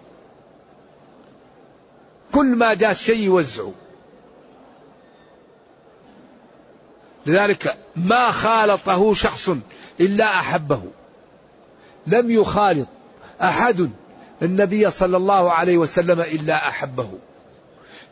كل 2.32 2.46
ما 2.46 2.74
جاء 2.74 2.90
الشيء 2.90 3.22
يوزعه. 3.22 3.72
لذلك 7.26 7.78
ما 7.96 8.30
خالطه 8.30 9.14
شخص 9.14 9.50
إلا 10.00 10.24
أحبه. 10.24 10.82
لم 12.06 12.30
يخالط 12.30 12.88
أحد 13.42 13.90
النبي 14.42 14.90
صلى 14.90 15.16
الله 15.16 15.52
عليه 15.52 15.76
وسلم 15.76 16.20
إلا 16.20 16.68
أحبه. 16.68 17.11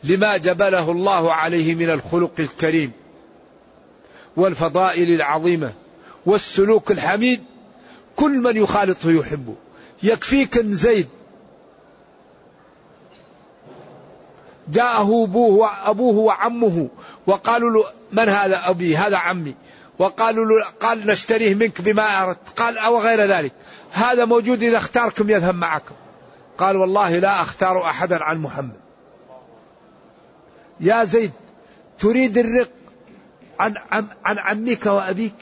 لما 0.03 0.37
جبله 0.37 0.91
الله 0.91 1.33
عليه 1.33 1.75
من 1.75 1.89
الخلق 1.89 2.31
الكريم 2.39 2.91
والفضائل 4.37 5.13
العظيمة 5.13 5.73
والسلوك 6.25 6.91
الحميد 6.91 7.43
كل 8.15 8.31
من 8.31 8.57
يخالطه 8.57 9.11
يحبه 9.11 9.55
يكفيك 10.03 10.59
زيد. 10.59 11.07
جاءه 14.67 15.23
أبوه 15.23 15.53
وأبوه 15.53 16.17
وعمه 16.17 16.87
وقالوا 17.27 17.69
له 17.69 17.85
من 18.11 18.29
هذا 18.29 18.69
أبي؟ 18.69 18.97
هذا 18.97 19.17
عمي. 19.17 19.55
وقالوا 19.99 20.45
له 20.45 20.65
قال 20.79 21.07
نشتريه 21.07 21.55
منك 21.55 21.81
بما 21.81 22.23
أردت. 22.23 22.49
قال 22.57 22.77
أو 22.77 22.99
غير 22.99 23.21
ذلك. 23.21 23.51
هذا 23.91 24.25
موجود 24.25 24.63
إذا 24.63 24.77
اختاركم 24.77 25.29
يذهب 25.29 25.55
معكم. 25.55 25.95
قال 26.61 26.75
والله 26.75 27.17
لا 27.17 27.41
أختار 27.41 27.83
أحدا 27.83 28.23
عن 28.23 28.37
محمد. 28.37 28.79
يا 30.79 31.03
زيد 31.03 31.31
تريد 31.99 32.37
الرق 32.37 32.71
عن, 33.59 33.73
عن, 33.91 34.07
عن 34.25 34.39
عمك 34.39 34.85
وأبيك؟ 34.85 35.35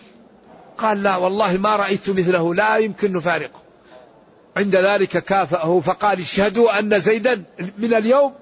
قال 0.77 1.03
لا 1.03 1.17
والله 1.17 1.57
ما 1.57 1.75
رأيت 1.75 2.09
مثله 2.09 2.55
لا 2.55 2.77
يمكن 2.77 3.13
نفارقه. 3.13 3.59
عند 4.57 4.75
ذلك 4.75 5.23
كافأه 5.23 5.79
فقال 5.79 6.19
اشهدوا 6.19 6.79
أن 6.79 6.99
زيدا 6.99 7.43
من 7.77 7.93
اليوم 7.93 8.33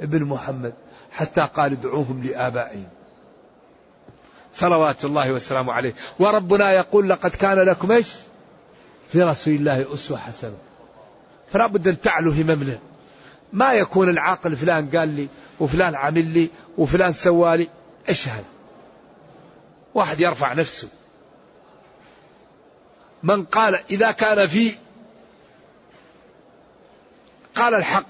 ابن 0.00 0.24
محمد 0.24 0.74
حتى 1.12 1.48
قال 1.54 1.72
ادعوهم 1.72 2.22
لآبائهم. 2.24 2.88
صلوات 4.54 5.04
الله 5.04 5.32
وسلامه 5.32 5.72
عليه. 5.72 5.94
وربنا 6.18 6.72
يقول 6.72 7.08
لقد 7.08 7.30
كان 7.30 7.58
لكم 7.58 7.92
إيش؟ 7.92 8.08
في 9.12 9.22
رسول 9.22 9.54
الله 9.54 9.94
أسوة 9.94 10.18
حسنة. 10.18 10.69
فلا 11.52 11.66
بد 11.66 11.88
أن 11.88 12.00
تعلو 12.00 12.32
هممنا 12.32 12.78
ما 13.52 13.72
يكون 13.72 14.08
العاقل 14.08 14.56
فلان 14.56 14.90
قال 14.90 15.08
لي 15.08 15.28
وفلان 15.60 15.94
عمل 15.94 16.26
لي 16.26 16.50
وفلان 16.78 17.12
سوالي 17.12 17.68
إيش 18.08 18.28
هذا 18.28 18.44
واحد 19.94 20.20
يرفع 20.20 20.52
نفسه. 20.52 20.88
من 23.22 23.44
قال 23.44 23.74
إذا 23.90 24.10
كان 24.10 24.46
في 24.46 24.72
قال 27.54 27.74
الحق 27.74 28.06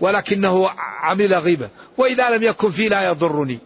ولكنه 0.00 0.68
عمل 0.78 1.34
غيبة. 1.34 1.68
وإذا 1.96 2.30
لم 2.30 2.42
يكن 2.42 2.70
في 2.70 2.88
لا 2.88 3.02
يضرني. 3.08 3.58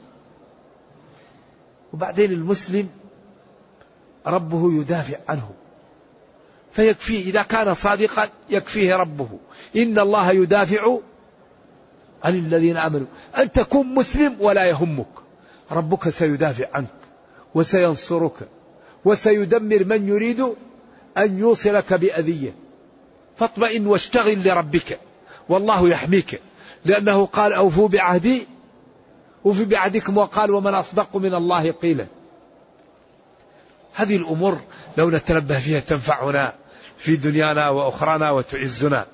وبعدين 1.92 2.32
المسلم 2.32 2.90
ربه 4.26 4.72
يدافع 4.72 5.16
عنه. 5.28 5.50
فيكفيه 6.72 7.30
إذا 7.30 7.42
كان 7.42 7.74
صادقا 7.74 8.28
يكفيه 8.50 8.96
ربه. 8.96 9.28
إن 9.76 9.98
الله 9.98 10.30
يدافع 10.30 10.98
عن 12.22 12.34
الذين 12.34 12.76
آمنوا. 12.76 13.06
أن 13.38 13.52
تكون 13.52 13.86
مسلم 13.94 14.36
ولا 14.40 14.64
يهمك. 14.64 15.06
ربك 15.72 16.08
سيدافع 16.08 16.66
عنك 16.74 16.88
وسينصرك 17.54 18.48
وسيدمر 19.04 19.84
من 19.84 20.08
يريد 20.08 20.40
أن 21.18 21.38
يوصلك 21.38 21.94
بأذية. 21.94 22.54
فاطمئن 23.36 23.86
واشتغل 23.86 24.48
لربك. 24.48 24.98
والله 25.48 25.88
يحميك. 25.88 26.40
لأنه 26.84 27.26
قال 27.26 27.52
أوفوا 27.52 27.88
بعهدي 27.88 28.46
وفي 29.44 29.64
بعهدكم 29.64 30.16
وقال 30.16 30.50
ومن 30.50 30.74
أصدق 30.74 31.16
من 31.16 31.34
الله 31.34 31.70
قيلا. 31.70 32.06
هذه 33.94 34.16
الأمور 34.16 34.58
لو 34.98 35.10
نتنبه 35.10 35.58
فيها 35.58 35.80
تنفعنا. 35.80 36.54
في 36.98 37.16
دنيانا 37.16 37.68
وأخرانا 37.68 38.30
وتعزنا. 38.30 39.06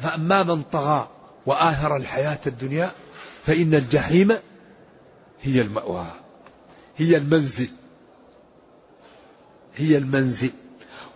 فأما 0.00 0.42
من 0.42 0.62
طغى 0.62 1.08
وآثر 1.46 1.96
الحياة 1.96 2.38
الدنيا 2.46 2.92
فإن 3.44 3.74
الجحيم 3.74 4.36
هي 5.42 5.60
المأوى 5.60 6.06
هي 6.96 7.16
المنزل 7.16 7.68
هي 9.76 9.98
المنزل. 9.98 10.50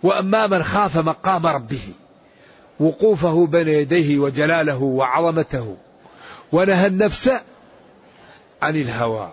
وأما 0.03 0.47
من 0.47 0.63
خاف 0.63 0.97
مقام 0.97 1.47
ربه 1.47 1.93
وقوفه 2.79 3.47
بين 3.47 3.67
يديه 3.67 4.19
وجلاله 4.19 4.81
وعظمته 4.83 5.77
ونهى 6.51 6.87
النفس 6.87 7.31
عن 8.61 8.75
الهوى. 8.75 9.31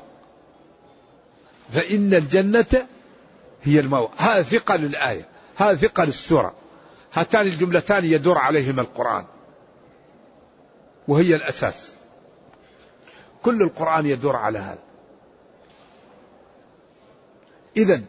فإن 1.72 2.14
الجنة 2.14 2.86
هي 3.62 3.80
المأوى 3.80 4.08
هذا 4.16 4.42
ثقل 4.42 4.84
الآية. 4.84 5.28
هذا 5.56 5.74
ثقل 5.74 6.08
السورة. 6.08 6.54
هاتان 7.12 7.46
الجملتان 7.46 8.04
يدور 8.04 8.38
عليهما 8.38 8.82
القرآن. 8.82 9.24
وهي 11.08 11.34
الأساس. 11.34 11.96
كل 13.42 13.62
القرآن 13.62 14.06
يدور 14.06 14.36
على 14.36 14.58
هذا. 14.58 14.78
إذا 17.76 18.00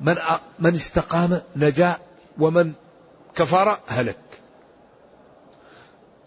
من 0.00 0.16
من 0.58 0.74
استقام 0.74 1.42
نجا 1.56 1.96
ومن 2.38 2.72
كفر 3.34 3.78
هلك. 3.86 4.18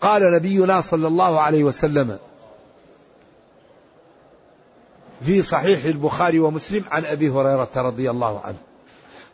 قال 0.01 0.21
نبينا 0.35 0.81
صلى 0.81 1.07
الله 1.07 1.39
عليه 1.39 1.63
وسلم 1.63 2.19
في 5.21 5.41
صحيح 5.41 5.85
البخاري 5.85 6.39
ومسلم 6.39 6.83
عن 6.91 7.05
أبي 7.05 7.29
هريرة 7.29 7.69
رضي 7.75 8.09
الله 8.09 8.39
عنه. 8.39 8.57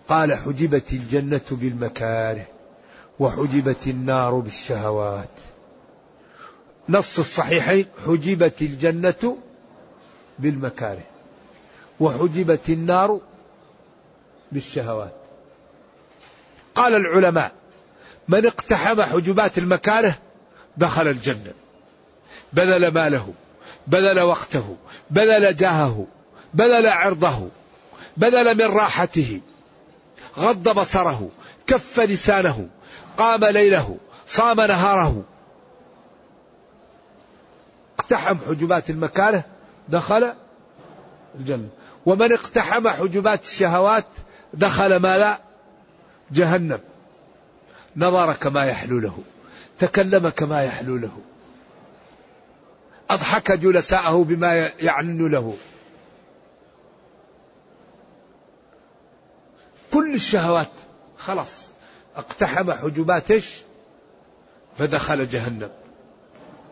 قال 0.07 0.33
حجبت 0.33 0.93
الجنة 0.93 1.41
بالمكاره 1.51 2.47
وحجبت 3.19 3.87
النار 3.87 4.39
بالشهوات. 4.39 5.29
نص 6.89 7.19
الصحيحين 7.19 7.85
حجبت 8.05 8.61
الجنة 8.61 9.37
بالمكاره 10.39 11.03
وحجبت 11.99 12.69
النار 12.69 13.19
بالشهوات. 14.51 15.15
قال 16.75 16.95
العلماء 16.95 17.51
من 18.27 18.45
اقتحم 18.45 19.01
حجبات 19.01 19.57
المكاره 19.57 20.15
دخل 20.77 21.07
الجنة 21.07 21.53
بذل 22.53 22.87
ماله. 22.87 23.33
بذل 23.87 24.19
وقته 24.19 24.75
بذل 25.11 25.55
جاهه 25.55 26.07
بذل 26.53 26.87
عرضه 26.87 27.49
بذل 28.17 28.57
من 28.57 28.75
راحته 28.75 29.41
غض 30.37 30.79
بصره 30.79 31.29
كف 31.67 31.99
لسانه 31.99 32.67
قام 33.17 33.45
ليله 33.45 33.97
صام 34.27 34.61
نهاره. 34.61 35.23
اقتحم 37.99 38.37
حجبات 38.47 38.89
المكاره 38.89 39.43
دخل 39.89 40.33
الجنة. 41.35 41.69
ومن 42.05 42.33
اقتحم 42.33 42.87
حجبات 42.87 43.43
الشهوات 43.43 44.05
دخل 44.53 44.95
ما 44.95 45.17
لا 45.17 45.39
جهنم. 46.31 46.79
نظر 47.95 48.33
كما 48.33 48.65
يحلو 48.65 48.99
له 48.99 49.17
تكلم 49.79 50.29
كما 50.29 50.63
يحلو 50.63 50.97
له. 50.97 51.11
أضحك 53.13 53.51
جلساءه 53.51 54.23
بما 54.23 54.53
يعلن 54.79 55.27
له. 55.31 55.57
كل 59.93 60.13
الشهوات 60.13 60.69
خلاص 61.17 61.69
اقتحم 62.15 62.71
حجبات 62.71 63.31
إيش 63.31 63.57
فدخل 64.77 65.29
جهنم. 65.29 65.69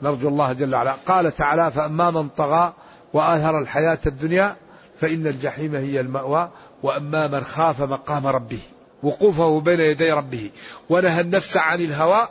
نرجو 0.02 0.30
الله 0.30 0.54
جل 0.54 0.76
وعلا. 0.76 0.92
قال 0.92 1.36
تعالى 1.36 1.72
فأما 1.72 2.12
من 2.12 2.30
طغى 2.30 2.74
وآثر 3.14 3.60
الحياة 3.60 4.00
الدنيا 4.06 4.56
فإن 4.98 5.28
الجحيم 5.28 5.76
هي 5.76 6.00
المأوى 6.00 6.50
وأما 6.84 7.28
من 7.28 7.44
خاف 7.44 7.82
مقام 7.82 8.28
ربه 8.28 8.62
وقوفه 9.04 9.60
بين 9.60 9.80
يدي 9.80 10.12
ربه 10.12 10.52
ونهى 10.90 11.22
النفس 11.22 11.58
عن 11.58 11.82
الهوى 11.82 12.28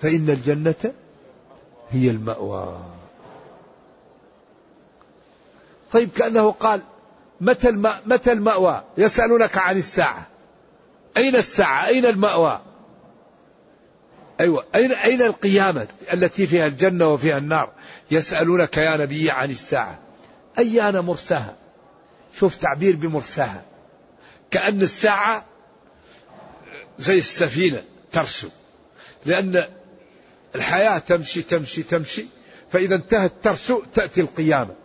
فإن 0.00 0.30
الجنة 0.30 0.92
هي 1.90 2.10
المأوى. 2.10 2.78
طيب 5.92 6.10
كأنه 6.10 6.50
قال 6.50 6.82
متى 7.40 7.70
متى 8.06 8.32
المأوى؟ 8.32 8.84
يسألونك 8.98 9.58
عن 9.58 9.76
الساعة. 9.76 10.26
أين 11.16 11.36
الساعة؟ 11.36 11.86
أين 11.86 12.06
المأوى؟ 12.06 12.60
أيوة 14.40 14.64
أين 14.74 14.92
أين 14.92 15.22
القيامة 15.22 15.88
التي 16.12 16.46
فيها 16.46 16.66
الجنة 16.66 17.06
وفيها 17.06 17.38
النار؟ 17.38 17.72
يسألونك 18.10 18.76
يا 18.76 18.96
نبي 18.96 19.30
عن 19.30 19.50
الساعة. 19.50 19.98
أيان 20.58 20.98
مرساها؟ 20.98 21.56
شوف 22.38 22.54
تعبير 22.54 22.96
بمرساها. 22.96 23.62
كأن 24.50 24.82
الساعة 24.82 25.44
زي 26.98 27.18
السفينة 27.18 27.84
ترسو. 28.12 28.48
لأن 29.26 29.64
الحياة 30.54 30.98
تمشي 30.98 31.42
تمشي 31.42 31.82
تمشي 31.82 32.26
فإذا 32.72 32.94
انتهت 32.94 33.32
ترسو 33.42 33.82
تأتي 33.94 34.20
القيامة. 34.20 34.81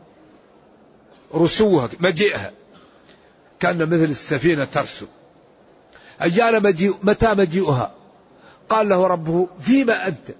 رسوها 1.35 1.89
مجيئها. 1.99 2.51
كان 3.59 3.85
مثل 3.85 4.03
السفينة 4.03 4.65
ترسو. 4.65 5.05
أيان 6.21 6.63
مجيء 6.63 6.95
متى 7.03 7.33
مجيئها؟ 7.33 7.91
قال 8.69 8.89
له 8.89 9.07
ربه 9.07 9.47
فيما 9.59 10.07
أنت؟ 10.07 10.35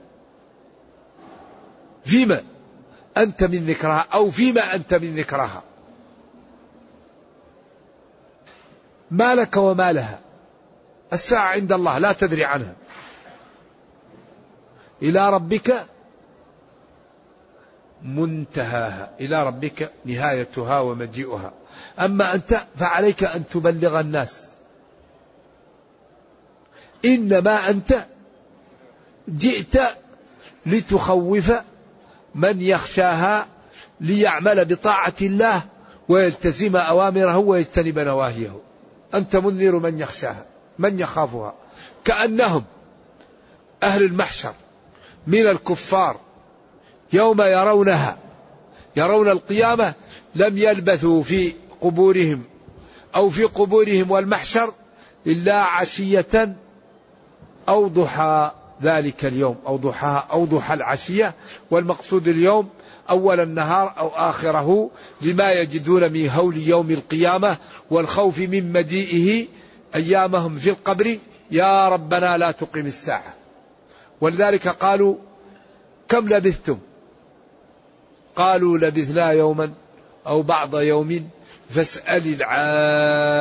فيما 2.05 2.43
أنت 3.17 3.43
من 3.43 3.65
ذكرها 3.65 4.07
أو 4.13 4.31
فيما 4.31 4.75
أنت 4.75 4.93
من 4.93 5.15
ذكرها؟ 5.15 5.63
ما 9.11 9.35
لك 9.35 9.57
وما 9.57 9.91
لها. 9.91 10.19
الساعة 11.13 11.47
عند 11.47 11.71
الله 11.71 11.97
لا 11.97 12.11
تدري 12.11 12.45
عنها. 12.45 12.75
إلى 15.01 15.29
ربك 15.29 15.85
منتهاها. 18.08 19.10
إلى 19.20 19.43
ربك 19.43 19.91
نهايتها 20.05 20.80
ومجيئها. 20.80 21.53
أما 21.99 22.34
أنت 22.34 22.62
فعليك 22.76 23.24
أن 23.24 23.43
تبلغ 23.47 23.99
الناس. 23.99 24.49
إنما 27.05 27.70
أنت 27.70 28.05
جئت 29.30 29.82
لتخوف 30.66 31.51
من 32.36 32.62
يخشاها 32.62 33.47
ليعمل 34.01 34.66
بطاعة 34.66 35.14
الله 35.22 35.62
ويلتزم 36.10 36.76
أوامره 36.76 37.38
ويجتنب 37.38 37.99
نواهيه. 37.99 38.62
أنت 39.14 39.36
منذر 39.36 39.80
من 39.80 39.99
يخشاها 39.99 40.45
من 40.80 40.99
يخافها. 40.99 41.53
كأنهم 42.05 42.64
أهل 43.84 44.03
المحشر 44.03 44.53
من 45.28 45.47
الكفار. 45.47 46.26
يوم 47.14 47.41
يرونها 47.41 48.18
يرون 48.95 49.30
القيامة 49.30 49.93
لم 50.36 50.58
يلبثوا 50.58 51.24
في 51.24 51.53
قبورهم 51.82 52.43
أو 53.16 53.30
في 53.30 53.43
قبورهم 53.43 54.12
والمحشر 54.12 54.74
إلا 55.28 55.55
عشية 55.55 56.55
أو 57.70 57.88
ضحى 57.88 58.51
ذلك 58.84 59.26
اليوم 59.26 59.55
أو 59.68 59.78
ضحى 59.78 60.24
أو 60.32 60.45
ضحى 60.45 60.74
العشية. 60.74 61.34
والمقصود 61.72 62.28
اليوم 62.28 62.70
أول 63.10 63.39
النهار 63.39 63.93
أو 63.97 64.08
آخره 64.08 64.89
لما 65.22 65.51
يجدون 65.51 66.12
من 66.12 66.30
هول 66.30 66.58
يوم 66.58 66.91
القيامة 66.91 67.58
والخوف 67.91 68.39
من 68.39 68.72
مجيئه 68.72 69.47
أيامهم 69.95 70.58
في 70.58 70.70
القبر. 70.70 71.18
يا 71.51 71.89
ربنا 71.89 72.38
لا 72.38 72.51
تقم 72.51 72.86
الساعة. 72.86 73.34
ولذلك 74.22 74.68
قالوا 74.68 75.16
كم 76.10 76.30
لبثتم؟ 76.30 76.78
قالوا 78.38 78.77
لبثنا 78.77 79.31
يوما 79.31 79.71
أو 80.27 80.41
بعض 80.41 80.75
يوم 80.75 81.29
فاسأل 81.69 82.41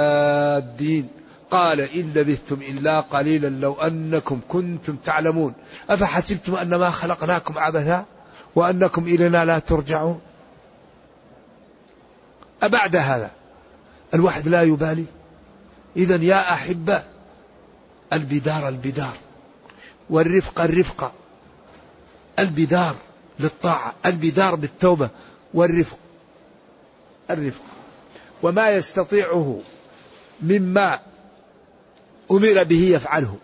العادين. 0.06 1.08
قال 1.50 1.80
إن 1.80 2.12
لبثتم 2.14 2.62
إلا 2.62 3.00
قليلا 3.00 3.48
لو 3.48 3.72
أنكم 3.72 4.40
كنتم 4.48 4.96
تعلمون. 4.96 5.54
أفحسبتم 5.90 6.54
أنما 6.54 6.90
خلقناكم 6.90 7.58
عبثا 7.58 8.04
وأنكم 8.54 9.04
إلينا 9.04 9.44
لا 9.44 9.58
ترجعون؟ 9.58 10.20
أبعد 12.62 12.96
هذا. 12.96 13.30
الواحد 14.14 14.48
لا 14.48 14.62
يبالي. 14.62 15.04
إذا 15.96 16.16
يا 16.16 16.52
أحبة 16.52 17.02
البدار 18.12 18.68
البدار. 18.68 19.14
والرفق 20.10 20.60
الرفق. 20.60 21.12
البدار. 22.38 22.96
للطاعة 23.40 23.94
البدار 24.06 24.54
بالتوبة 24.54 25.08
والرفق. 25.54 25.98
الرفق. 27.30 27.62
وما 28.42 28.70
يستطيعه 28.70 29.60
مما 30.42 31.00
أمر 32.30 32.62
به 32.62 32.82
يفعله. 32.94 33.36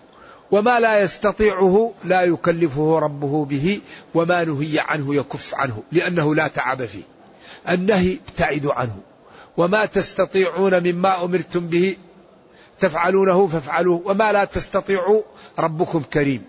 وما 0.51 0.80
لا 0.80 1.01
يستطيعه 1.01 1.93
لا 2.05 2.22
يكلفه 2.22 2.99
ربه 2.99 3.45
به 3.45 3.80
وما 4.14 4.45
نهي 4.45 4.78
عنه 4.78 5.14
يكف 5.14 5.55
عنه 5.55 5.82
لأنه 5.93 6.34
لا 6.34 6.49
تعب 6.49 6.86
فيه. 6.86 7.03
النهي 7.68 8.18
ابتعدوا 8.28 8.72
عنه. 8.72 8.97
وما 9.57 9.86
تستطيعون 9.86 10.82
مما 10.82 11.24
أمرتم 11.24 11.66
به 11.66 11.97
تفعلونه 12.80 13.47
فافعلوه. 13.47 14.03
وما 14.05 14.32
لا 14.32 14.45
تستطيعوا 14.45 15.22
ربكم 15.59 16.03
كريم. 16.12 16.45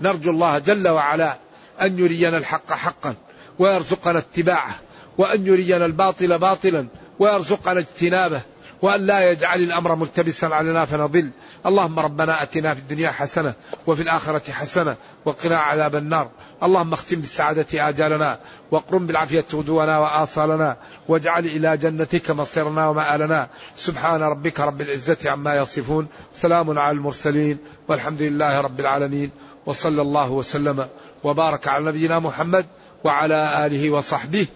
نرجو 0.00 0.30
الله 0.30 0.58
جل 0.58 0.88
وعلا 0.88 1.38
أن 1.82 1.98
يرينا 1.98 2.36
الحق 2.36 2.72
حقا 2.72 3.14
ويرزقنا 3.58 4.18
اتباعه 4.18 4.74
وأن 5.18 5.46
يرينا 5.46 5.86
الباطل 5.86 6.38
باطلا 6.38 6.86
ويرزقنا 7.18 7.80
اجتنابه 7.80 8.40
وأن 8.82 9.06
لا 9.06 9.30
يجعل 9.30 9.62
الأمر 9.62 9.94
ملتبسا 9.94 10.46
علينا 10.46 10.84
فنضل. 10.84 11.30
اللهم 11.66 11.98
ربنا 11.98 12.42
أتنا 12.42 12.74
في 12.74 12.80
الدنيا 12.80 13.10
حسنة 13.10 13.54
وفي 13.86 14.02
الآخرة 14.02 14.52
حسنة 14.52 14.96
وقنا 15.24 15.58
عذاب 15.58 15.96
النار. 15.96 16.30
اللهم 16.62 16.92
اختم 16.92 17.16
بالسعادة 17.16 17.88
آجالنا 17.88 18.38
واقرم 18.70 19.06
بالعافية 19.06 19.44
غدونا 19.54 19.98
وآصالنا 19.98 20.76
واجعل 21.08 21.46
إلى 21.46 21.76
جنتك 21.76 22.30
مصيرنا 22.30 22.88
ومآلنا. 22.88 23.48
سبحان 23.76 24.22
ربك 24.22 24.60
رب 24.60 24.80
العزة 24.80 25.30
عما 25.30 25.56
يصفون. 25.56 26.06
سلام 26.34 26.78
على 26.78 26.96
المرسلين 26.96 27.58
والحمد 27.88 28.22
لله 28.22 28.60
رب 28.60 28.80
العالمين. 28.80 29.30
وصلى 29.66 30.02
الله 30.02 30.30
وسلم 30.30 30.88
وبارك 31.24 31.68
على 31.68 31.84
نبينا 31.84 32.18
محمد 32.18 32.66
وعلى 33.04 33.66
آله 33.66 33.90
وصحبه. 33.90 34.46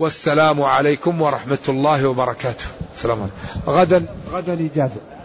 والسلام 0.00 0.62
عليكم 0.62 1.22
ورحمة 1.22 1.58
الله 1.68 2.08
وبركاته. 2.08 2.64
السلام 2.94 3.18
عليكم. 3.18 3.70
غدا 3.70 4.06
غدا 4.32 4.52
إجازة. 4.52 5.17